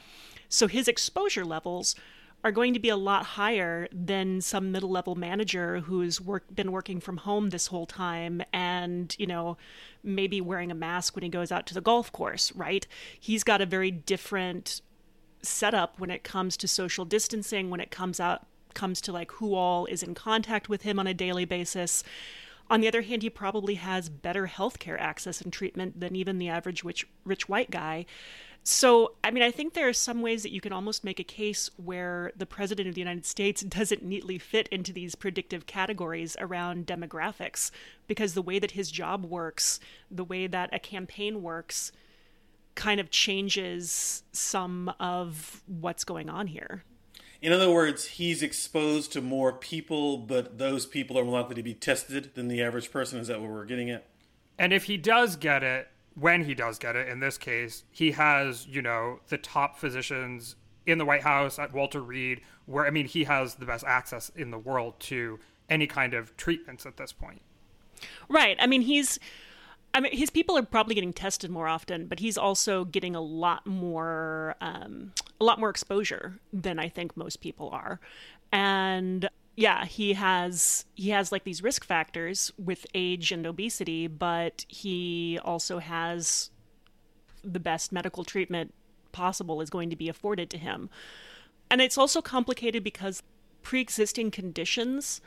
So 0.49 0.67
his 0.67 0.89
exposure 0.89 1.45
levels 1.45 1.95
are 2.45 2.53
going 2.53 2.75
to 2.75 2.81
be 2.81 2.89
a 2.89 2.97
lot 2.97 3.25
higher 3.25 3.89
than 3.93 4.41
some 4.41 4.73
middle 4.73 4.91
level 4.91 5.15
manager 5.15 5.81
who's 5.81 6.21
work, 6.21 6.45
been 6.55 6.73
working 6.73 7.01
from 7.01 7.19
home 7.19 7.51
this 7.51 7.69
whole 7.69 7.87
time 7.87 8.43
and, 8.53 9.15
you 9.19 9.27
know, 9.27 9.57
maybe 10.03 10.41
wearing 10.41 10.71
a 10.71 10.75
mask 10.75 11.15
when 11.15 11.23
he 11.23 11.29
goes 11.29 11.53
out 11.53 11.67
to 11.67 11.75
the 11.75 11.81
golf 11.81 12.11
course, 12.11 12.53
right? 12.57 12.87
He's 13.19 13.45
got 13.45 13.61
a 13.61 13.67
very 13.67 13.91
different 13.91 14.81
setup 15.43 15.99
when 16.01 16.11
it 16.11 16.25
comes 16.25 16.57
to 16.57 16.69
social 16.69 17.05
distancing, 17.05 17.71
when 17.71 17.81
it 17.81 17.91
comes 17.91 18.19
out 18.19 18.47
comes 18.75 19.03
to 19.03 19.13
like 19.13 19.31
who 19.33 19.55
all 19.55 19.85
is 19.87 20.03
in 20.03 20.15
contact 20.15 20.67
with 20.69 20.83
him 20.83 20.99
on 20.99 21.07
a 21.07 21.13
daily 21.13 21.45
basis. 21.45 22.03
On 22.71 22.81
the 22.81 22.89
other 22.89 23.03
hand, 23.03 23.23
he 23.23 23.29
probably 23.29 23.75
has 23.75 24.09
better 24.09 24.47
healthcare 24.47 24.99
access 24.99 25.43
and 25.43 25.53
treatment 25.53 26.01
than 26.01 26.17
even 26.17 26.39
the 26.39 26.49
average 26.49 26.83
rich, 26.83 27.07
rich 27.25 27.49
white 27.49 27.71
guy. 27.71 28.07
So, 28.65 29.15
I 29.25 29.33
mean, 29.33 29.43
I 29.43 29.51
think 29.51 29.75
there 29.75 29.89
are 29.89 29.93
some 29.93 30.23
ways 30.23 30.45
that 30.45 30.53
you 30.53 30.61
can 30.61 30.73
almost 30.73 31.03
make 31.03 31.19
a 31.19 31.25
case 31.25 31.69
where 31.77 32.33
the 32.37 32.47
president 32.47 32.89
of 32.89 32.95
the 32.95 33.01
United 33.01 33.27
States 33.27 33.63
doesn't 33.63 34.03
neatly 34.03 34.39
fit 34.39 34.69
into 34.69 34.93
these 34.93 35.15
predictive 35.15 35.67
categories 35.67 36.37
around 36.39 36.87
demographics 36.87 37.71
because 38.07 38.35
the 38.35 38.43
way 38.43 38.59
that 38.59 38.73
his 38.73 38.91
job 38.91 39.25
works, 39.25 39.81
the 40.11 40.25
way 40.25 40.47
that 40.47 40.71
a 40.73 40.79
campaign 40.79 41.43
works, 41.43 41.91
kind 42.75 43.01
of 43.01 43.11
changes 43.11 44.23
some 44.33 44.93
of 45.01 45.63
what's 45.67 46.05
going 46.05 46.31
on 46.31 46.47
here. 46.47 46.85
In 47.43 47.53
other 47.53 47.71
words, 47.71 48.05
he's 48.07 48.43
exposed 48.43 49.13
to 49.13 49.21
more 49.21 49.53
people, 49.53 50.17
but 50.17 50.59
those 50.59 50.87
people 50.87 51.19
are 51.19 51.25
more 51.25 51.41
likely 51.41 51.57
to 51.57 51.63
be 51.63 51.75
tested 51.75 52.31
than 52.35 52.47
the 52.47 52.63
average 52.63 52.93
person. 52.93 53.19
Is 53.19 53.27
that 53.27 53.41
what 53.41 53.51
we're 53.51 53.65
getting 53.65 53.91
at? 53.91 54.07
And 54.59 54.73
if 54.73 54.85
he 54.85 54.97
does 54.97 55.35
get 55.35 55.65
it, 55.65 55.89
when 56.15 56.45
he 56.45 56.55
does 56.55 56.79
get 56.79 56.97
it, 56.97 57.09
in 57.09 57.21
this 57.21 57.39
case, 57.39 57.85
he 57.91 58.13
has, 58.13 58.67
you 58.67 58.83
know, 58.83 59.21
the 59.29 59.39
top 59.39 59.79
physicians 59.79 60.57
in 60.87 60.99
the 60.99 61.05
White 61.05 61.23
House 61.23 61.59
at 61.59 61.73
Walter 61.73 62.01
Reed, 62.01 62.41
where, 62.67 62.87
I 62.87 62.91
mean, 62.91 63.07
he 63.07 63.25
has 63.25 63.55
the 63.55 63.67
best 63.67 63.85
access 63.85 64.31
in 64.31 64.51
the 64.51 64.59
world 64.59 64.99
to 65.01 65.39
any 65.69 65.87
kind 65.87 66.13
of 66.15 66.37
treatments 66.37 66.85
at 66.87 66.97
this 66.97 67.13
point. 67.13 67.41
Right. 68.29 68.57
I 68.59 68.67
mean, 68.67 68.83
he's. 68.83 69.19
I 69.95 70.01
mean, 70.01 70.17
his 70.17 70.31
people 70.31 70.57
are 70.57 70.63
probably 70.63 70.95
getting 70.95 71.13
tested 71.13 71.51
more 71.51 71.69
often, 71.69 72.07
but 72.07 72.19
he's 72.19 72.39
also 72.39 72.87
getting 72.87 73.15
a 73.15 73.21
lot 73.21 73.67
more, 73.67 74.57
um, 74.63 75.13
a 75.39 75.45
lot 75.45 75.61
more 75.61 75.69
exposure 75.69 76.41
than 76.51 76.79
I 76.79 76.89
think 76.89 77.15
most 77.15 77.43
people 77.43 77.69
are, 77.69 78.01
and 78.51 79.29
yeah, 79.55 79.85
he 79.85 80.15
has 80.15 80.85
he 80.95 81.11
has 81.11 81.31
like 81.31 81.45
these 81.45 81.63
risk 81.63 81.85
factors 81.85 82.53
with 82.59 82.87
age 82.95 83.33
and 83.33 83.47
obesity, 83.47 84.07
but 84.07 84.65
he 84.69 85.39
also 85.45 85.79
has 85.79 86.51
the 87.45 87.61
best 87.61 87.93
medical 87.93 88.25
treatment 88.25 88.73
possible 89.11 89.61
is 89.61 89.69
going 89.69 89.91
to 89.91 89.97
be 89.97 90.09
afforded 90.09 90.49
to 90.51 90.59
him. 90.59 90.89
And 91.71 91.81
it's 91.81 91.99
also 91.99 92.23
complicated 92.23 92.83
because 92.85 93.23
pre-existing 93.63 94.31
conditions 94.31 95.21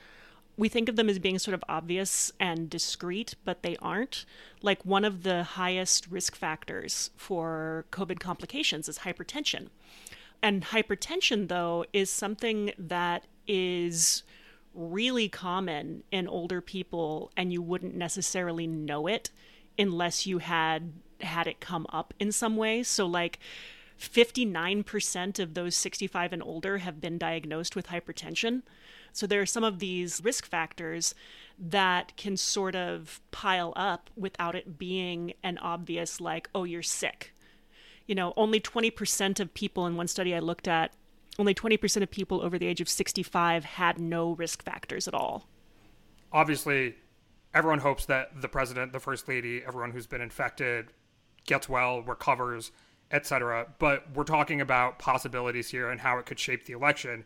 we 0.58 0.70
think 0.70 0.88
of 0.88 0.96
them 0.96 1.10
as 1.10 1.20
being 1.20 1.40
sort 1.40 1.54
of 1.54 1.64
obvious 1.68 2.32
and 2.40 2.70
discreet, 2.70 3.36
but 3.44 3.62
they 3.62 3.76
aren't. 3.82 4.26
Like 4.62 4.86
one 4.86 5.04
of 5.04 5.24
the 5.24 5.44
highest 5.44 6.08
risk 6.10 6.36
factors 6.36 7.12
for 7.18 7.86
COVID 7.92 8.20
complications 8.20 8.88
is 8.88 9.00
hypertension. 9.00 9.68
And 10.42 10.64
hypertension, 10.64 11.48
though, 11.48 11.86
is 11.92 12.10
something 12.10 12.72
that 12.78 13.26
is 13.48 14.24
really 14.74 15.30
common 15.30 16.04
in 16.12 16.28
older 16.28 16.62
people 16.62 17.32
and 17.38 17.52
you 17.52 17.62
wouldn't 17.62 17.96
necessarily 17.96 18.68
know 18.68 19.08
it 19.08 19.30
unless 19.78 20.26
you 20.28 20.40
had 20.40 20.92
had 21.22 21.48
it 21.48 21.60
come 21.60 21.86
up 21.90 22.14
in 22.20 22.32
some 22.32 22.58
way. 22.58 22.84
So 22.84 23.06
like 23.06 23.40
59% 24.00 25.40
of 25.40 25.54
those 25.54 25.76
65 25.76 26.34
and 26.34 26.44
older 26.44 26.80
have 26.80 27.00
been 27.00 27.18
diagnosed 27.18 27.76
with 27.76 27.88
hypertension. 27.88 28.64
So 29.14 29.26
there 29.26 29.42
are 29.42 29.46
some 29.46 29.64
of 29.64 29.80
these 29.80 30.22
risk 30.24 30.46
factors 30.46 31.16
that 31.58 32.16
can 32.18 32.36
sort 32.36 32.76
of 32.76 33.22
pile 33.32 33.72
up 33.78 34.10
without 34.18 34.56
it 34.56 34.78
being 34.78 35.34
an 35.42 35.58
obvious 35.60 36.20
like 36.20 36.50
oh 36.54 36.66
you're 36.66 36.84
sick. 36.84 37.34
You 38.08 38.14
know, 38.14 38.34
only 38.38 38.60
20% 38.60 39.40
of 39.40 39.54
people 39.54 39.88
in 39.88 39.96
one 39.96 40.08
study 40.08 40.36
I 40.36 40.40
looked 40.40 40.68
at 40.68 40.92
only 41.38 41.54
20% 41.54 42.02
of 42.02 42.12
people 42.12 42.42
over 42.42 42.58
the 42.58 42.68
age 42.68 42.82
of 42.82 42.90
65 42.90 43.66
had 43.66 44.00
no 44.00 44.32
risk 44.32 44.64
factors 44.64 45.08
at 45.08 45.14
all. 45.14 45.48
Obviously, 46.32 46.96
everyone 47.54 47.80
hopes 47.80 48.06
that 48.06 48.42
the 48.42 48.48
president, 48.48 48.94
the 48.94 49.00
first 49.00 49.28
lady, 49.28 49.64
everyone 49.66 49.92
who's 49.92 50.08
been 50.08 50.22
infected 50.22 50.88
gets 51.46 51.70
well, 51.70 52.02
recovers, 52.02 52.72
etc. 53.12 53.68
But 53.80 54.06
we're 54.14 54.24
talking 54.24 54.62
about 54.62 55.00
possibilities 55.00 55.70
here 55.70 55.90
and 55.90 56.02
how 56.02 56.18
it 56.18 56.26
could 56.26 56.40
shape 56.40 56.66
the 56.66 56.74
election. 56.74 57.24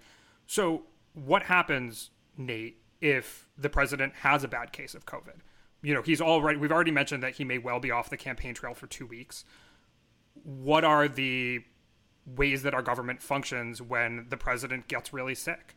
So, 0.47 0.83
what 1.13 1.43
happens, 1.43 2.11
Nate, 2.37 2.77
if 3.01 3.47
the 3.57 3.69
president 3.69 4.13
has 4.21 4.43
a 4.43 4.47
bad 4.47 4.71
case 4.71 4.93
of 4.93 5.05
COVID? 5.05 5.39
You 5.81 5.93
know, 5.93 6.01
he's 6.01 6.21
already, 6.21 6.59
we've 6.59 6.71
already 6.71 6.91
mentioned 6.91 7.23
that 7.23 7.35
he 7.35 7.43
may 7.43 7.57
well 7.57 7.79
be 7.79 7.91
off 7.91 8.09
the 8.09 8.17
campaign 8.17 8.53
trail 8.53 8.73
for 8.73 8.87
two 8.87 9.05
weeks. 9.05 9.45
What 10.43 10.83
are 10.83 11.07
the 11.07 11.63
ways 12.35 12.63
that 12.63 12.73
our 12.73 12.81
government 12.81 13.21
functions 13.21 13.81
when 13.81 14.27
the 14.29 14.37
president 14.37 14.87
gets 14.87 15.13
really 15.13 15.35
sick? 15.35 15.75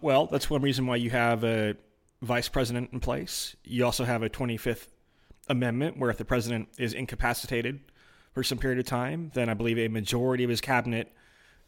Well, 0.00 0.26
that's 0.26 0.50
one 0.50 0.62
reason 0.62 0.86
why 0.86 0.96
you 0.96 1.10
have 1.10 1.44
a 1.44 1.76
vice 2.22 2.48
president 2.48 2.90
in 2.92 3.00
place. 3.00 3.56
You 3.64 3.84
also 3.84 4.04
have 4.04 4.22
a 4.22 4.30
25th 4.30 4.88
Amendment 5.48 5.96
where 5.96 6.10
if 6.10 6.18
the 6.18 6.24
president 6.24 6.68
is 6.76 6.92
incapacitated 6.92 7.80
for 8.32 8.42
some 8.42 8.58
period 8.58 8.80
of 8.80 8.84
time, 8.84 9.30
then 9.34 9.48
I 9.48 9.54
believe 9.54 9.78
a 9.78 9.88
majority 9.88 10.42
of 10.42 10.50
his 10.50 10.60
cabinet 10.60 11.12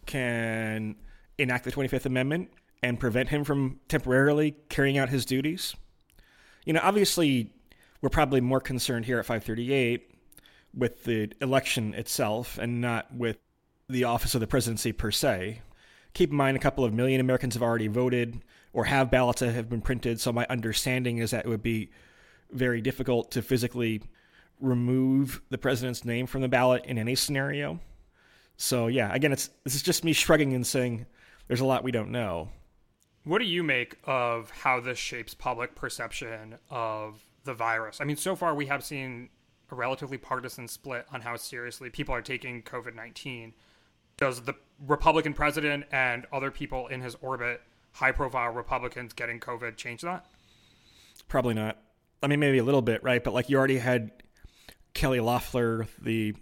can 0.05 0.97
enact 1.39 1.65
the 1.65 1.71
25th 1.71 2.05
Amendment 2.05 2.51
and 2.83 2.99
prevent 2.99 3.29
him 3.29 3.45
from 3.45 3.79
temporarily 3.89 4.57
carrying 4.69 4.99
out 4.99 5.09
his 5.09 5.25
duties. 5.25 5.77
You 6.65 6.73
know, 6.73 6.81
obviously, 6.83 7.53
we're 8.01 8.09
probably 8.09 8.41
more 8.41 8.61
concerned 8.61 9.05
here 9.05 9.19
at 9.19 9.27
538 9.27 10.11
with 10.75 11.05
the 11.05 11.31
election 11.41 11.95
itself 11.95 12.59
and 12.59 12.81
not 12.81 13.15
with 13.15 13.39
the 13.89 14.05
office 14.05 14.35
of 14.35 14.41
the 14.41 14.47
presidency 14.47 14.93
per 14.93 15.11
se. 15.11 15.63
Keep 16.13 16.31
in 16.31 16.37
mind, 16.37 16.57
a 16.57 16.61
couple 16.61 16.85
of 16.85 16.93
million 16.93 17.21
Americans 17.21 17.55
have 17.55 17.63
already 17.63 17.87
voted 17.87 18.43
or 18.73 18.85
have 18.85 19.11
ballots 19.11 19.41
that 19.41 19.53
have 19.53 19.69
been 19.69 19.81
printed, 19.81 20.21
so 20.21 20.33
my 20.33 20.47
understanding 20.51 21.19
is 21.19 21.31
that 21.31 21.47
it 21.47 21.49
would 21.49 21.63
be 21.63 21.91
very 22.51 22.81
difficult 22.81 23.31
to 23.31 23.43
physically 23.43 24.03
remove 24.61 25.41
the 25.51 25.59
president's 25.59 26.05
name 26.05 26.27
from 26.27 26.43
the 26.43 26.49
ballot 26.49 26.85
in 26.85 26.99
any 26.99 27.15
scenario. 27.15 27.81
So 28.57 28.89
yeah, 28.89 29.15
again, 29.15 29.33
it's 29.33 29.51
this 29.65 29.75
is 29.75 29.83
just 29.83 30.05
me 30.05 30.13
shrugging 30.13 30.53
and 30.53 30.67
saying 30.67 31.07
there's 31.47 31.61
a 31.61 31.65
lot 31.65 31.85
we 31.85 31.93
don't 31.93 32.11
know. 32.11 32.51
What 33.25 33.39
do 33.39 33.45
you 33.45 33.63
make 33.63 33.97
of 34.05 34.51
how 34.51 34.81
this 34.81 34.99
shapes 34.99 35.35
public 35.35 35.75
perception 35.75 36.57
of 36.71 37.23
the 37.45 37.55
virus? 37.55 38.01
I 38.01 38.05
mean, 38.05 38.17
so 38.17 38.35
far 38.35 38.55
we 38.55 38.67
have 38.67 38.85
seen 38.85 39.29
a 39.71 39.75
relatively 39.75 40.19
partisan 40.19 40.67
split 40.67 41.07
on 41.13 41.21
how 41.21 41.37
seriously 41.37 41.91
people 41.91 42.15
are 42.15 42.23
taking 42.23 42.63
COVID 42.63 42.95
19. 42.95 43.55
Does 44.19 44.43
the 44.43 44.55
Republican 44.87 45.33
president 45.33 45.85
and 45.91 46.27
other 46.33 46.51
people 46.51 46.89
in 46.89 47.01
his 47.01 47.17
orbit, 47.21 47.63
high 47.93 48.13
profile 48.13 48.53
Republicans 48.53 49.13
getting 49.13 49.41
COVID, 49.41 49.77
change 49.77 50.03
that? 50.03 50.27
Probably 51.29 51.55
not. 51.55 51.79
I 52.23 52.27
mean, 52.27 52.41
maybe 52.41 52.59
a 52.59 52.65
little 52.65 52.83
bit, 52.83 53.03
right? 53.03 53.23
But 53.23 53.33
like 53.33 53.49
you 53.49 53.57
already 53.57 53.79
had 53.79 54.11
Kelly 54.95 55.21
Loeffler, 55.21 55.87
the 56.01 56.35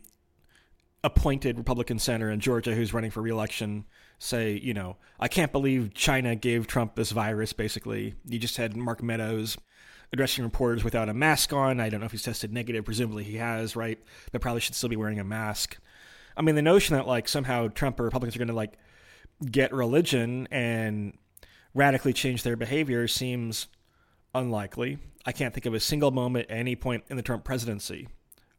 appointed 1.04 1.58
Republican 1.58 1.98
senator 1.98 2.30
in 2.30 2.40
Georgia 2.40 2.74
who's 2.74 2.94
running 2.94 3.10
for 3.10 3.20
reelection, 3.20 3.84
say, 4.18 4.58
you 4.62 4.74
know, 4.74 4.96
I 5.20 5.28
can't 5.28 5.52
believe 5.52 5.94
China 5.94 6.34
gave 6.34 6.66
Trump 6.66 6.94
this 6.94 7.10
virus, 7.10 7.52
basically. 7.52 8.14
You 8.24 8.38
just 8.38 8.56
had 8.56 8.76
Mark 8.76 9.02
Meadows 9.02 9.56
addressing 10.12 10.44
reporters 10.44 10.82
without 10.82 11.08
a 11.08 11.14
mask 11.14 11.52
on. 11.52 11.80
I 11.80 11.88
don't 11.88 12.00
know 12.00 12.06
if 12.06 12.12
he's 12.12 12.22
tested 12.22 12.52
negative. 12.52 12.84
Presumably 12.84 13.24
he 13.24 13.36
has, 13.36 13.76
right? 13.76 13.98
But 14.32 14.40
probably 14.40 14.60
should 14.60 14.74
still 14.74 14.88
be 14.88 14.96
wearing 14.96 15.20
a 15.20 15.24
mask. 15.24 15.78
I 16.36 16.42
mean, 16.42 16.54
the 16.54 16.62
notion 16.62 16.96
that, 16.96 17.06
like, 17.06 17.28
somehow 17.28 17.68
Trump 17.68 17.98
or 17.98 18.04
Republicans 18.04 18.36
are 18.36 18.38
going 18.38 18.48
to, 18.48 18.54
like, 18.54 18.78
get 19.50 19.72
religion 19.72 20.48
and 20.50 21.16
radically 21.74 22.12
change 22.12 22.42
their 22.42 22.56
behavior 22.56 23.08
seems 23.08 23.68
unlikely. 24.34 24.98
I 25.24 25.32
can't 25.32 25.52
think 25.52 25.66
of 25.66 25.74
a 25.74 25.80
single 25.80 26.10
moment 26.10 26.50
at 26.50 26.56
any 26.56 26.76
point 26.76 27.04
in 27.08 27.16
the 27.16 27.22
Trump 27.22 27.44
presidency 27.44 28.08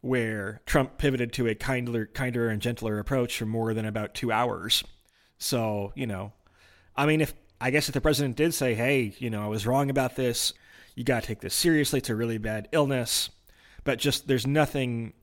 where 0.02 0.62
Trump 0.66 0.98
pivoted 0.98 1.34
to 1.34 1.48
a 1.48 1.56
kinder, 1.56 2.06
kinder 2.06 2.50
and 2.50 2.62
gentler 2.62 3.00
approach 3.00 3.38
for 3.38 3.46
more 3.46 3.74
than 3.74 3.86
about 3.86 4.14
two 4.14 4.32
hours. 4.32 4.84
So, 5.38 5.92
you 5.96 6.06
know, 6.06 6.34
I 6.96 7.06
mean, 7.06 7.22
if 7.22 7.34
I 7.60 7.72
guess 7.72 7.90
if 7.90 7.94
the 7.94 8.02
president 8.02 8.36
did 8.36 8.54
say, 8.54 8.76
hey, 8.76 9.14
you 9.18 9.30
know, 9.30 9.44
I 9.44 9.48
was 9.48 9.66
wrong 9.66 9.90
about 9.90 10.16
this, 10.16 10.54
you 10.96 11.04
got 11.04 11.24
to 11.24 11.28
take 11.28 11.42
this 11.42 11.56
seriously, 11.56 12.00
it's 12.00 12.10
a 12.10 12.16
really 12.16 12.38
bad 12.38 12.70
illness, 12.72 13.30
but 13.84 14.00
just 14.00 14.28
there's 14.28 14.46
nothing 14.46 15.14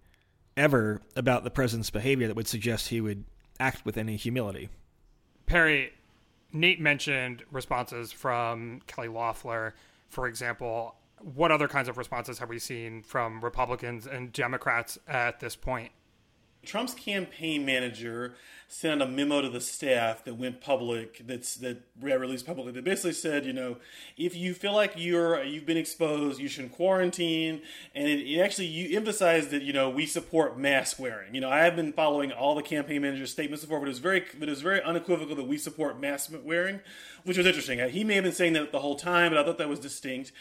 ever 0.56 1.00
about 1.16 1.44
the 1.44 1.50
president's 1.50 1.90
behavior 1.90 2.26
that 2.26 2.36
would 2.36 2.48
suggest 2.48 2.88
he 2.88 3.00
would 3.00 3.24
act 3.58 3.84
with 3.84 3.96
any 3.96 4.16
humility. 4.16 4.68
Perry, 5.46 5.92
Nate 6.52 6.80
mentioned 6.80 7.42
responses 7.50 8.12
from 8.12 8.80
Kelly 8.86 9.08
Loeffler, 9.08 9.74
for 10.08 10.26
example 10.26 10.96
what 11.34 11.50
other 11.50 11.68
kinds 11.68 11.88
of 11.88 11.96
responses 11.96 12.38
have 12.38 12.48
we 12.48 12.58
seen 12.58 13.02
from 13.02 13.42
Republicans 13.42 14.06
and 14.06 14.32
Democrats 14.32 14.98
at 15.08 15.40
this 15.40 15.56
point? 15.56 15.90
Trump's 16.66 16.94
campaign 16.94 17.64
manager 17.64 18.34
sent 18.74 19.00
a 19.00 19.06
memo 19.06 19.40
to 19.40 19.48
the 19.48 19.60
staff 19.60 20.24
that 20.24 20.34
went 20.34 20.60
public 20.60 21.22
that's 21.26 21.54
that 21.56 21.82
released 22.00 22.44
publicly 22.44 22.72
that 22.72 22.82
basically 22.82 23.12
said 23.12 23.46
you 23.46 23.52
know 23.52 23.76
if 24.16 24.34
you 24.34 24.52
feel 24.52 24.74
like 24.74 24.92
you're 24.96 25.42
you've 25.44 25.66
been 25.66 25.76
exposed 25.76 26.40
you 26.40 26.48
should 26.48 26.72
quarantine. 26.72 27.62
And 27.94 28.08
it, 28.08 28.20
it, 28.20 28.40
actually 28.40 28.66
you 28.66 28.96
emphasized 28.96 29.50
that 29.50 29.62
you 29.62 29.72
know 29.72 29.88
we 29.90 30.06
support 30.06 30.58
mask 30.58 30.98
wearing. 30.98 31.34
You 31.34 31.40
know 31.40 31.50
i 31.50 31.60
have 31.60 31.76
been 31.76 31.92
following 31.92 32.32
all 32.32 32.54
the 32.54 32.62
campaign 32.62 33.02
manager's 33.02 33.30
statements 33.30 33.62
before 33.64 33.78
but 33.78 33.86
it 33.86 33.90
was 33.90 33.98
very 33.98 34.24
but 34.38 34.48
it 34.48 34.50
was 34.50 34.62
very 34.62 34.82
unequivocal 34.82 35.36
that 35.36 35.46
we 35.46 35.58
support 35.58 36.00
mask 36.00 36.32
wearing 36.42 36.80
which 37.24 37.38
was 37.38 37.46
interesting. 37.46 37.78
He 37.88 38.04
may 38.04 38.16
have 38.16 38.24
been 38.24 38.34
saying 38.34 38.52
that 38.54 38.72
the 38.72 38.80
whole 38.80 38.96
time 38.96 39.30
but 39.30 39.38
i 39.38 39.44
thought 39.44 39.58
that 39.58 39.68
was 39.68 39.78
distinct. 39.78 40.32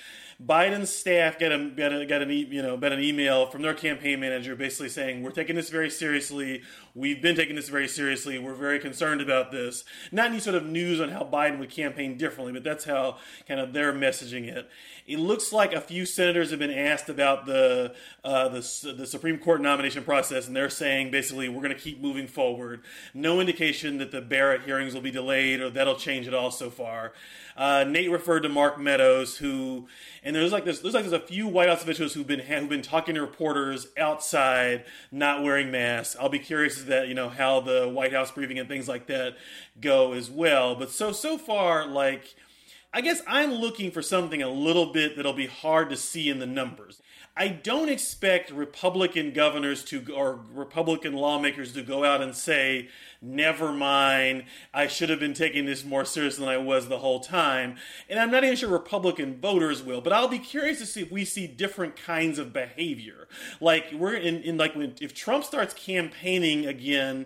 Biden's 0.44 0.90
staff 0.90 1.38
got 1.38 1.52
a 1.52 1.70
got, 1.70 1.94
a, 1.94 2.06
got 2.06 2.22
an 2.22 2.30
you 2.32 2.62
know 2.64 2.78
got 2.78 2.94
an 2.94 3.00
email 3.00 3.46
from 3.46 3.62
their 3.62 3.74
campaign 3.74 4.20
manager 4.20 4.56
basically 4.56 4.90
saying 4.90 5.22
we're 5.22 5.32
taking 5.32 5.56
this 5.56 5.70
very 5.70 5.90
seriously 5.90 6.13
seriously 6.22 6.62
we've 6.96 7.22
been 7.22 7.36
taking 7.36 7.56
this 7.56 7.70
very 7.70 7.88
seriously. 7.88 8.38
We're 8.38 8.54
very 8.54 8.80
concerned 8.80 9.22
about 9.22 9.52
this. 9.52 9.84
Not 10.12 10.28
any 10.28 10.40
sort 10.40 10.56
of 10.56 10.66
news 10.66 11.02
on 11.02 11.10
how 11.10 11.24
Biden 11.24 11.60
would 11.60 11.70
campaign 11.70 12.18
differently, 12.18 12.54
but 12.54 12.64
that's 12.64 12.86
how 12.86 13.18
kind 13.48 13.60
of 13.60 13.74
they're 13.74 13.94
messaging 13.94 14.48
it. 14.48 14.70
It 15.06 15.20
looks 15.20 15.52
like 15.52 15.74
a 15.74 15.82
few 15.82 16.06
senators 16.06 16.52
have 16.52 16.60
been 16.60 16.72
asked 16.72 17.10
about 17.10 17.46
the 17.46 17.94
uh, 18.24 18.48
the, 18.50 18.94
the 18.98 19.06
Supreme 19.06 19.38
Court 19.38 19.62
nomination 19.62 20.04
process, 20.04 20.48
and 20.48 20.56
they're 20.56 20.70
saying 20.70 21.12
basically 21.12 21.50
we're 21.50 21.62
going 21.62 21.76
to 21.76 21.82
keep 21.82 22.02
moving 22.02 22.28
forward. 22.28 22.82
No 23.14 23.42
indication 23.42 23.98
that 23.98 24.12
the 24.12 24.22
Barrett 24.22 24.64
hearings 24.64 24.94
will 24.94 25.02
be 25.02 25.12
delayed 25.12 25.60
or 25.60 25.70
that'll 25.70 25.96
change 25.96 26.28
at 26.28 26.34
all 26.34 26.52
so 26.52 26.70
far. 26.70 27.12
Uh, 27.56 27.84
Nate 27.88 28.10
referred 28.10 28.42
to 28.42 28.50
Mark 28.50 28.80
Meadows, 28.80 29.38
who, 29.38 29.88
and 30.24 30.36
there's 30.36 30.52
like 30.52 30.66
this, 30.66 30.80
there's 30.80 30.94
like 30.94 31.04
there's 31.04 31.14
a 31.14 31.20
few 31.20 31.48
White 31.48 31.70
House 31.70 31.84
officials 31.84 32.14
who've 32.14 32.26
been 32.26 32.40
who've 32.40 32.70
been 32.70 32.82
talking 32.82 33.16
to 33.16 33.22
reporters 33.22 33.88
outside, 33.98 34.86
not 35.12 35.44
wearing 35.44 35.70
masks. 35.70 36.16
I'll 36.20 36.30
be 36.30 36.40
curious 36.40 36.83
that 36.86 37.08
you 37.08 37.14
know 37.14 37.30
how 37.30 37.60
the 37.60 37.88
White 37.88 38.14
House 38.14 38.32
briefing 38.32 38.60
and 38.60 38.68
things 38.68 38.88
like 38.88 39.08
that 39.08 39.36
go 39.82 40.14
as 40.14 40.30
well. 40.30 40.76
But 40.76 40.90
so 40.90 41.12
so 41.12 41.38
far, 41.38 41.86
like. 41.88 42.36
I 42.96 43.02
guess 43.02 43.24
I'm 43.26 43.54
looking 43.54 43.90
for 43.90 44.04
something 44.04 44.44
a 44.44 44.50
little 44.50 44.94
bit 44.94 45.16
that'll 45.16 45.34
be 45.34 45.48
hard 45.48 45.90
to 45.90 45.98
see 45.98 46.30
in 46.30 46.38
the 46.38 46.46
numbers. 46.46 47.02
I 47.36 47.48
don't 47.48 47.90
expect 47.90 48.52
Republican 48.52 49.34
governors 49.34 49.84
to 49.86 50.06
or 50.14 50.40
Republican 50.54 51.14
lawmakers 51.14 51.74
to 51.74 51.82
go 51.82 52.06
out 52.06 52.22
and 52.22 52.36
say, 52.36 52.90
"Never 53.22 53.72
mind, 53.72 54.46
I 54.72 54.86
should 54.86 55.10
have 55.10 55.20
been 55.20 55.34
taking 55.34 55.66
this 55.66 55.84
more 55.84 56.06
serious 56.06 56.38
than 56.38 56.48
I 56.48 56.58
was 56.58 56.88
the 56.88 57.00
whole 57.00 57.22
time." 57.22 57.78
And 58.08 58.20
I'm 58.20 58.30
not 58.30 58.44
even 58.44 58.56
sure 58.56 58.70
Republican 58.70 59.42
voters 59.42 59.82
will, 59.82 60.00
but 60.00 60.14
I'll 60.14 60.28
be 60.28 60.38
curious 60.38 60.78
to 60.80 60.86
see 60.86 61.02
if 61.02 61.12
we 61.12 61.26
see 61.26 61.48
different 61.48 61.96
kinds 61.96 62.38
of 62.38 62.54
behavior. 62.54 63.28
Like 63.60 63.92
we're 63.92 64.16
in, 64.16 64.44
in 64.44 64.58
like 64.58 64.76
when 64.76 64.94
if 65.02 65.16
Trump 65.16 65.44
starts 65.44 65.74
campaigning 65.74 66.68
again 66.68 67.26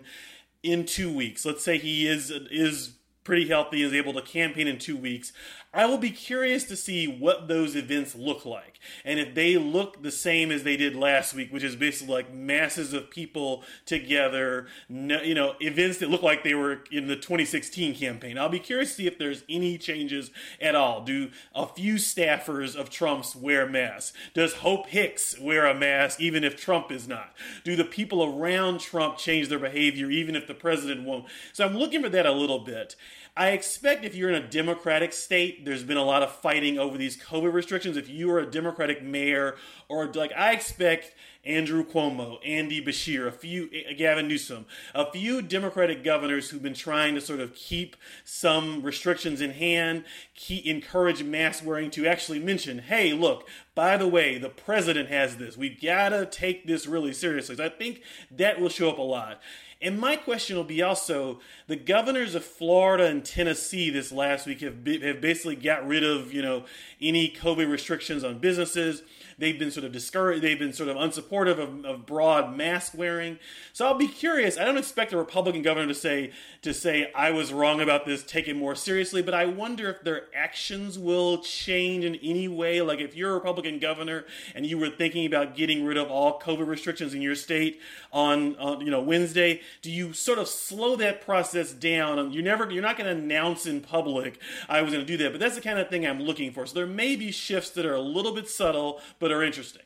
in 0.62 0.86
two 0.86 1.12
weeks, 1.12 1.44
let's 1.44 1.62
say 1.62 1.76
he 1.76 2.06
is 2.06 2.30
is 2.30 2.97
pretty 3.28 3.46
healthy, 3.46 3.82
is 3.82 3.92
able 3.92 4.14
to 4.14 4.22
campaign 4.22 4.66
in 4.66 4.78
two 4.78 4.96
weeks. 4.96 5.34
I 5.74 5.84
will 5.84 5.98
be 5.98 6.10
curious 6.10 6.64
to 6.64 6.76
see 6.76 7.06
what 7.06 7.46
those 7.46 7.76
events 7.76 8.14
look 8.14 8.46
like 8.46 8.80
and 9.04 9.20
if 9.20 9.34
they 9.34 9.58
look 9.58 10.02
the 10.02 10.10
same 10.10 10.50
as 10.50 10.62
they 10.62 10.78
did 10.78 10.96
last 10.96 11.34
week, 11.34 11.52
which 11.52 11.62
is 11.62 11.76
basically 11.76 12.14
like 12.14 12.32
masses 12.32 12.94
of 12.94 13.10
people 13.10 13.64
together, 13.84 14.66
you 14.88 15.34
know, 15.34 15.56
events 15.60 15.98
that 15.98 16.08
look 16.08 16.22
like 16.22 16.42
they 16.42 16.54
were 16.54 16.84
in 16.90 17.06
the 17.06 17.16
2016 17.16 17.94
campaign. 17.96 18.38
I'll 18.38 18.48
be 18.48 18.58
curious 18.58 18.90
to 18.90 18.94
see 18.94 19.06
if 19.06 19.18
there's 19.18 19.44
any 19.46 19.76
changes 19.76 20.30
at 20.58 20.74
all. 20.74 21.04
Do 21.04 21.30
a 21.54 21.66
few 21.66 21.96
staffers 21.96 22.74
of 22.74 22.88
Trump's 22.88 23.36
wear 23.36 23.68
masks? 23.68 24.16
Does 24.32 24.54
Hope 24.54 24.86
Hicks 24.86 25.38
wear 25.38 25.66
a 25.66 25.74
mask 25.74 26.18
even 26.18 26.44
if 26.44 26.56
Trump 26.56 26.90
is 26.90 27.06
not? 27.06 27.34
Do 27.62 27.76
the 27.76 27.84
people 27.84 28.24
around 28.24 28.80
Trump 28.80 29.18
change 29.18 29.48
their 29.48 29.58
behavior 29.58 30.10
even 30.10 30.34
if 30.34 30.46
the 30.46 30.54
president 30.54 31.04
won't? 31.04 31.26
So 31.52 31.66
I'm 31.66 31.76
looking 31.76 32.02
for 32.02 32.08
that 32.08 32.24
a 32.24 32.32
little 32.32 32.60
bit. 32.60 32.96
I 33.38 33.50
expect 33.50 34.04
if 34.04 34.16
you're 34.16 34.30
in 34.30 34.34
a 34.34 34.48
Democratic 34.48 35.12
state, 35.12 35.64
there's 35.64 35.84
been 35.84 35.96
a 35.96 36.02
lot 36.02 36.24
of 36.24 36.32
fighting 36.32 36.76
over 36.76 36.98
these 36.98 37.16
COVID 37.16 37.52
restrictions. 37.52 37.96
If 37.96 38.08
you 38.08 38.28
are 38.32 38.40
a 38.40 38.50
Democratic 38.50 39.00
mayor, 39.00 39.54
or 39.88 40.06
like 40.06 40.32
I 40.36 40.50
expect 40.50 41.14
Andrew 41.44 41.84
Cuomo, 41.84 42.38
Andy 42.44 42.84
Beshear, 42.84 43.28
a 43.28 43.30
few 43.30 43.70
eh, 43.72 43.92
Gavin 43.92 44.26
Newsom, 44.26 44.66
a 44.92 45.08
few 45.12 45.40
Democratic 45.40 46.02
governors 46.02 46.50
who've 46.50 46.62
been 46.62 46.74
trying 46.74 47.14
to 47.14 47.20
sort 47.20 47.38
of 47.38 47.54
keep 47.54 47.94
some 48.24 48.82
restrictions 48.82 49.40
in 49.40 49.52
hand, 49.52 50.02
keep, 50.34 50.66
encourage 50.66 51.22
mask 51.22 51.64
wearing 51.64 51.92
to 51.92 52.08
actually 52.08 52.40
mention, 52.40 52.80
hey, 52.80 53.12
look, 53.12 53.48
by 53.76 53.96
the 53.96 54.08
way, 54.08 54.36
the 54.36 54.48
president 54.48 55.10
has 55.10 55.36
this. 55.36 55.56
We 55.56 55.68
gotta 55.68 56.26
take 56.26 56.66
this 56.66 56.88
really 56.88 57.12
seriously. 57.12 57.54
So 57.54 57.64
I 57.64 57.68
think 57.68 58.02
that 58.32 58.60
will 58.60 58.68
show 58.68 58.90
up 58.90 58.98
a 58.98 59.02
lot. 59.02 59.40
And 59.80 60.00
my 60.00 60.16
question 60.16 60.56
will 60.56 60.64
be 60.64 60.82
also 60.82 61.38
the 61.68 61.76
governors 61.76 62.34
of 62.34 62.44
Florida 62.44 63.06
and 63.06 63.24
Tennessee 63.24 63.90
this 63.90 64.10
last 64.10 64.44
week 64.44 64.60
have, 64.60 64.84
have 64.84 65.20
basically 65.20 65.54
got 65.54 65.86
rid 65.86 66.02
of, 66.02 66.32
you 66.32 66.42
know, 66.42 66.64
any 67.00 67.30
COVID 67.30 67.70
restrictions 67.70 68.24
on 68.24 68.40
businesses. 68.40 69.02
They've 69.38 69.58
been 69.58 69.70
sort 69.70 69.84
of 69.84 69.92
discouraged. 69.92 70.42
They've 70.42 70.58
been 70.58 70.72
sort 70.72 70.88
of 70.88 70.96
unsupportive 70.96 71.58
of, 71.58 71.84
of 71.84 72.06
broad 72.06 72.56
mask 72.56 72.96
wearing. 72.96 73.38
So 73.72 73.86
I'll 73.86 73.94
be 73.94 74.08
curious. 74.08 74.58
I 74.58 74.64
don't 74.64 74.76
expect 74.76 75.12
a 75.12 75.16
Republican 75.16 75.62
governor 75.62 75.86
to 75.88 75.94
say 75.94 76.32
to 76.62 76.74
say 76.74 77.12
I 77.14 77.30
was 77.30 77.52
wrong 77.52 77.80
about 77.80 78.04
this. 78.04 78.24
Take 78.24 78.48
it 78.48 78.56
more 78.56 78.74
seriously. 78.74 79.22
But 79.22 79.34
I 79.34 79.46
wonder 79.46 79.88
if 79.88 80.02
their 80.02 80.24
actions 80.34 80.98
will 80.98 81.38
change 81.38 82.04
in 82.04 82.16
any 82.16 82.48
way. 82.48 82.82
Like 82.82 83.00
if 83.00 83.14
you're 83.14 83.30
a 83.30 83.34
Republican 83.34 83.78
governor 83.78 84.24
and 84.54 84.66
you 84.66 84.78
were 84.78 84.90
thinking 84.90 85.26
about 85.26 85.54
getting 85.54 85.84
rid 85.84 85.96
of 85.96 86.10
all 86.10 86.40
COVID 86.40 86.66
restrictions 86.66 87.14
in 87.14 87.22
your 87.22 87.36
state 87.36 87.80
on, 88.12 88.56
on 88.56 88.80
you 88.80 88.90
know 88.90 89.00
Wednesday, 89.00 89.60
do 89.82 89.90
you 89.90 90.12
sort 90.12 90.38
of 90.38 90.48
slow 90.48 90.96
that 90.96 91.20
process 91.20 91.72
down? 91.72 92.18
Um, 92.18 92.30
you 92.32 92.42
never. 92.42 92.68
You're 92.70 92.82
not 92.82 92.98
going 92.98 93.14
to 93.14 93.22
announce 93.22 93.66
in 93.66 93.80
public 93.80 94.38
I 94.68 94.82
was 94.82 94.92
going 94.92 95.04
to 95.04 95.06
do 95.06 95.22
that. 95.22 95.32
But 95.32 95.40
that's 95.40 95.54
the 95.54 95.60
kind 95.60 95.78
of 95.78 95.88
thing 95.88 96.06
I'm 96.06 96.20
looking 96.20 96.52
for. 96.52 96.66
So 96.66 96.74
there 96.74 96.86
may 96.86 97.16
be 97.16 97.30
shifts 97.30 97.70
that 97.70 97.86
are 97.86 97.94
a 97.94 98.00
little 98.00 98.34
bit 98.34 98.48
subtle, 98.48 99.00
but 99.18 99.27
are 99.32 99.42
interesting. 99.42 99.82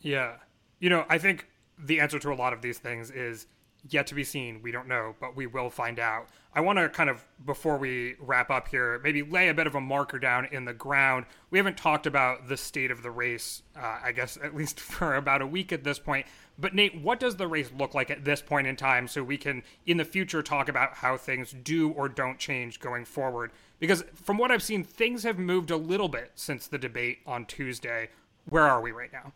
Yeah. 0.00 0.34
You 0.80 0.90
know, 0.90 1.04
I 1.08 1.18
think 1.18 1.48
the 1.78 2.00
answer 2.00 2.18
to 2.18 2.32
a 2.32 2.34
lot 2.34 2.52
of 2.52 2.62
these 2.62 2.78
things 2.78 3.10
is 3.10 3.46
yet 3.88 4.06
to 4.06 4.14
be 4.14 4.24
seen. 4.24 4.60
We 4.62 4.72
don't 4.72 4.88
know, 4.88 5.14
but 5.20 5.36
we 5.36 5.46
will 5.46 5.70
find 5.70 5.98
out. 5.98 6.28
I 6.54 6.60
want 6.60 6.78
to 6.78 6.88
kind 6.88 7.10
of, 7.10 7.24
before 7.44 7.76
we 7.76 8.14
wrap 8.18 8.50
up 8.50 8.68
here, 8.68 9.00
maybe 9.02 9.22
lay 9.22 9.48
a 9.48 9.54
bit 9.54 9.66
of 9.66 9.74
a 9.74 9.80
marker 9.80 10.18
down 10.18 10.46
in 10.46 10.64
the 10.64 10.72
ground. 10.72 11.26
We 11.50 11.58
haven't 11.58 11.76
talked 11.76 12.06
about 12.06 12.48
the 12.48 12.56
state 12.56 12.90
of 12.90 13.02
the 13.02 13.10
race, 13.10 13.62
uh, 13.76 13.98
I 14.02 14.12
guess, 14.12 14.38
at 14.42 14.54
least 14.54 14.80
for 14.80 15.14
about 15.14 15.42
a 15.42 15.46
week 15.46 15.72
at 15.72 15.84
this 15.84 15.98
point. 15.98 16.26
But, 16.56 16.74
Nate, 16.74 17.00
what 17.00 17.18
does 17.18 17.36
the 17.36 17.48
race 17.48 17.70
look 17.76 17.94
like 17.94 18.10
at 18.10 18.24
this 18.24 18.40
point 18.40 18.68
in 18.68 18.76
time 18.76 19.08
so 19.08 19.24
we 19.24 19.36
can, 19.36 19.64
in 19.86 19.96
the 19.96 20.04
future, 20.04 20.42
talk 20.42 20.68
about 20.68 20.94
how 20.94 21.16
things 21.16 21.52
do 21.64 21.90
or 21.90 22.08
don't 22.08 22.38
change 22.38 22.78
going 22.78 23.04
forward? 23.04 23.50
Because 23.80 24.04
from 24.14 24.38
what 24.38 24.52
I've 24.52 24.62
seen, 24.62 24.84
things 24.84 25.24
have 25.24 25.38
moved 25.38 25.72
a 25.72 25.76
little 25.76 26.08
bit 26.08 26.30
since 26.36 26.68
the 26.68 26.78
debate 26.78 27.18
on 27.26 27.44
Tuesday 27.44 28.10
where 28.48 28.64
are 28.64 28.80
we 28.80 28.92
right 28.92 29.12
now? 29.12 29.32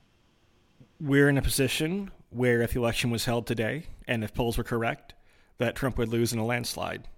We're 1.00 1.28
in 1.28 1.38
a 1.38 1.42
position 1.42 2.10
where 2.30 2.60
if 2.62 2.72
the 2.72 2.80
election 2.80 3.10
was 3.10 3.24
held 3.24 3.46
today, 3.46 3.84
and 4.06 4.22
if 4.22 4.34
polls 4.34 4.58
were 4.58 4.64
correct, 4.64 5.14
that 5.58 5.76
Trump 5.76 5.98
would 5.98 6.08
lose 6.08 6.32
in 6.32 6.38
a 6.38 6.44
landslide. 6.44 7.08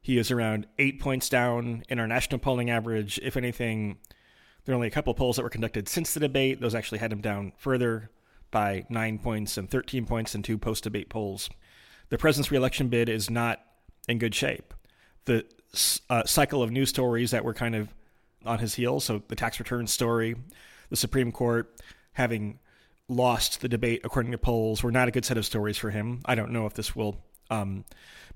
He 0.00 0.18
is 0.18 0.30
around 0.30 0.66
eight 0.78 1.00
points 1.00 1.28
down 1.28 1.84
in 1.88 1.98
our 1.98 2.06
national 2.06 2.38
polling 2.38 2.70
average. 2.70 3.18
If 3.22 3.36
anything, 3.36 3.98
there 4.64 4.72
are 4.72 4.76
only 4.76 4.88
a 4.88 4.92
couple 4.92 5.12
polls 5.14 5.36
that 5.36 5.42
were 5.42 5.50
conducted 5.50 5.88
since 5.88 6.14
the 6.14 6.20
debate. 6.20 6.60
Those 6.60 6.74
actually 6.74 6.98
had 6.98 7.12
him 7.12 7.20
down 7.20 7.52
further 7.56 8.10
by 8.50 8.86
nine 8.88 9.18
points 9.18 9.58
and 9.58 9.70
13 9.70 10.06
points 10.06 10.34
in 10.34 10.42
two 10.42 10.56
post 10.56 10.84
debate 10.84 11.10
polls. 11.10 11.50
The 12.08 12.18
president's 12.18 12.50
reelection 12.50 12.88
bid 12.88 13.08
is 13.08 13.28
not 13.28 13.60
in 14.08 14.18
good 14.18 14.34
shape. 14.34 14.72
The 15.26 15.44
uh, 16.08 16.24
cycle 16.24 16.62
of 16.62 16.70
news 16.70 16.88
stories 16.88 17.32
that 17.32 17.44
were 17.44 17.52
kind 17.52 17.74
of 17.74 17.88
on 18.46 18.60
his 18.60 18.74
heels, 18.74 19.04
so 19.04 19.22
the 19.28 19.36
tax 19.36 19.58
return 19.58 19.86
story, 19.86 20.36
the 20.90 20.96
Supreme 20.96 21.32
Court 21.32 21.74
having 22.12 22.58
lost 23.08 23.60
the 23.60 23.68
debate 23.68 24.02
according 24.04 24.32
to 24.32 24.38
polls 24.38 24.82
were 24.82 24.92
not 24.92 25.08
a 25.08 25.10
good 25.10 25.24
set 25.24 25.38
of 25.38 25.46
stories 25.46 25.78
for 25.78 25.90
him. 25.90 26.20
I 26.24 26.34
don't 26.34 26.52
know 26.52 26.66
if 26.66 26.74
this 26.74 26.94
will 26.94 27.18
um, 27.50 27.84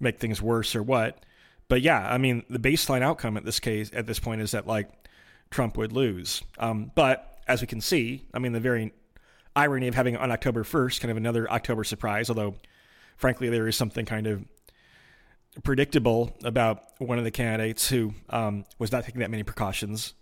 make 0.01 0.19
things 0.19 0.41
worse 0.41 0.75
or 0.75 0.83
what. 0.83 1.25
But 1.69 1.83
yeah, 1.83 2.07
I 2.11 2.19
mean, 2.19 2.45
the 2.51 2.59
baseline 2.59 3.03
outcome 3.03 3.37
at 3.37 3.45
this 3.45 3.61
case 3.61 3.91
at 3.95 4.07
this 4.07 4.19
point 4.19 4.41
is 4.41 4.51
that 4.53 4.67
like 4.67 4.91
Trump 5.51 5.77
would 5.77 5.93
lose. 5.93 6.43
Um, 6.59 6.91
but 6.95 7.41
as 7.47 7.61
we 7.61 7.67
can 7.67 7.81
see, 7.81 8.27
I 8.33 8.39
mean, 8.39 8.53
the 8.53 8.61
very 8.61 8.93
irony 9.55 9.89
of 9.89 9.95
having 9.95 10.17
on 10.17 10.31
October 10.31 10.65
1st, 10.65 11.01
kind 11.01 11.11
of 11.11 11.17
another 11.17 11.51
October 11.51 11.85
surprise, 11.85 12.31
although 12.31 12.57
frankly, 13.17 13.49
there 13.49 13.69
is 13.69 13.77
something 13.77 14.05
kind 14.05 14.27
of 14.27 14.45
predictable 15.63 16.35
about 16.45 16.85
one 16.99 17.19
of 17.19 17.25
the 17.25 17.31
candidates 17.31 17.89
who 17.89 18.15
um, 18.31 18.65
was 18.79 18.91
not 18.91 19.05
taking 19.05 19.21
that 19.21 19.31
many 19.31 19.43
precautions 19.43 20.15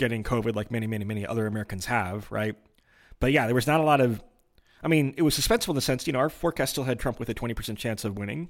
getting 0.00 0.24
COVID 0.24 0.56
like 0.56 0.70
many, 0.70 0.86
many, 0.88 1.04
many 1.04 1.26
other 1.26 1.46
Americans 1.46 1.84
have, 1.86 2.32
right? 2.32 2.56
But 3.20 3.32
yeah, 3.32 3.44
there 3.46 3.54
was 3.54 3.66
not 3.66 3.80
a 3.80 3.84
lot 3.84 4.00
of. 4.00 4.20
I 4.82 4.88
mean, 4.88 5.14
it 5.18 5.22
was 5.22 5.38
suspenseful 5.38 5.68
in 5.68 5.74
the 5.74 5.82
sense, 5.82 6.06
you 6.06 6.14
know, 6.14 6.18
our 6.18 6.30
forecast 6.30 6.72
still 6.72 6.84
had 6.84 6.98
Trump 6.98 7.20
with 7.20 7.28
a 7.28 7.34
20% 7.34 7.76
chance 7.76 8.02
of 8.06 8.16
winning, 8.16 8.48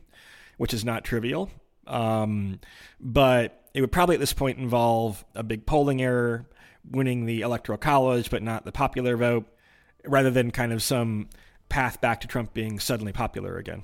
which 0.58 0.72
is 0.72 0.84
not 0.84 1.02
trivial. 1.02 1.50
Um, 1.88 2.60
but 3.00 3.64
it 3.74 3.80
would 3.80 3.90
probably 3.90 4.14
at 4.14 4.20
this 4.20 4.32
point 4.32 4.58
involve 4.58 5.24
a 5.34 5.42
big 5.42 5.66
polling 5.66 6.00
error, 6.00 6.46
winning 6.88 7.26
the 7.26 7.40
electoral 7.40 7.78
college, 7.78 8.30
but 8.30 8.44
not 8.44 8.64
the 8.64 8.70
popular 8.70 9.16
vote, 9.16 9.46
rather 10.06 10.30
than 10.30 10.52
kind 10.52 10.72
of 10.72 10.84
some 10.84 11.28
path 11.68 12.00
back 12.00 12.20
to 12.20 12.28
Trump 12.28 12.54
being 12.54 12.78
suddenly 12.78 13.12
popular 13.12 13.58
again. 13.58 13.82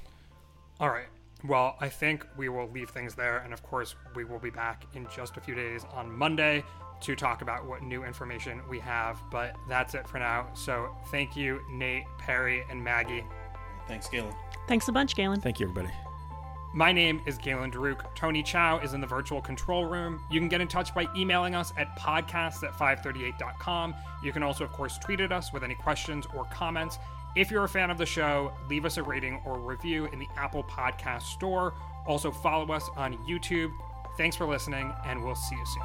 All 0.79 0.89
right. 0.89 1.09
Well, 1.49 1.77
I 1.81 1.89
think 1.89 2.27
we 2.37 2.49
will 2.49 2.69
leave 2.71 2.91
things 2.91 3.15
there. 3.15 3.39
And 3.39 3.53
of 3.53 3.63
course, 3.63 3.95
we 4.15 4.25
will 4.25 4.39
be 4.39 4.51
back 4.51 4.85
in 4.95 5.07
just 5.15 5.37
a 5.37 5.41
few 5.41 5.55
days 5.55 5.85
on 5.93 6.11
Monday 6.11 6.65
to 7.03 7.15
talk 7.15 7.43
about 7.43 7.67
what 7.67 7.83
new 7.83 8.05
information 8.05 8.61
we 8.69 8.79
have. 8.81 9.21
But 9.31 9.55
that's 9.69 9.95
it 9.95 10.09
for 10.09 10.19
now. 10.19 10.49
So 10.55 10.89
thank 11.11 11.37
you, 11.37 11.61
Nate, 11.71 12.05
Perry, 12.19 12.65
and 12.71 12.83
Maggie. 12.83 13.25
Thanks, 13.87 14.09
Galen. 14.09 14.35
Thanks 14.67 14.89
a 14.89 14.93
bunch, 14.93 15.15
Galen. 15.15 15.41
Thank 15.41 15.61
you, 15.61 15.69
everybody. 15.69 15.95
My 16.75 16.93
name 16.93 17.23
is 17.25 17.39
Galen 17.39 17.71
Druke. 17.71 18.03
Tony 18.15 18.43
Chow 18.43 18.79
is 18.81 18.93
in 18.93 19.01
the 19.01 19.07
virtual 19.07 19.41
control 19.41 19.87
room. 19.87 20.21
You 20.31 20.41
can 20.41 20.49
get 20.49 20.61
in 20.61 20.69
touch 20.69 20.95
by 20.95 21.07
emailing 21.17 21.55
us 21.55 21.73
at 21.79 21.97
podcasts 21.99 22.63
at 22.65 22.73
538.com. 22.73 23.95
You 24.23 24.33
can 24.33 24.43
also, 24.43 24.65
of 24.65 24.73
course, 24.73 24.99
tweet 24.99 25.21
at 25.21 25.33
us 25.33 25.53
with 25.55 25.63
any 25.63 25.75
questions 25.75 26.27
or 26.35 26.45
comments. 26.53 26.99
If 27.37 27.51
you're 27.51 27.65
a 27.65 27.69
fan 27.69 27.91
of 27.91 27.99
the 27.99 28.07
show, 28.07 28.51
leave 28.67 28.87
us 28.87 28.97
a 28.97 29.03
rating 29.03 29.43
or 29.45 29.59
review 29.59 30.07
in 30.07 30.19
the 30.19 30.27
Apple 30.39 30.65
Podcast 30.65 31.23
Store. 31.23 31.75
Also, 32.07 32.31
follow 32.31 32.73
us 32.73 32.89
on 32.97 33.19
YouTube. 33.29 33.71
Thanks 34.17 34.35
for 34.35 34.47
listening, 34.47 34.91
and 35.05 35.23
we'll 35.23 35.35
see 35.35 35.55
you 35.55 35.67
soon. 35.67 35.83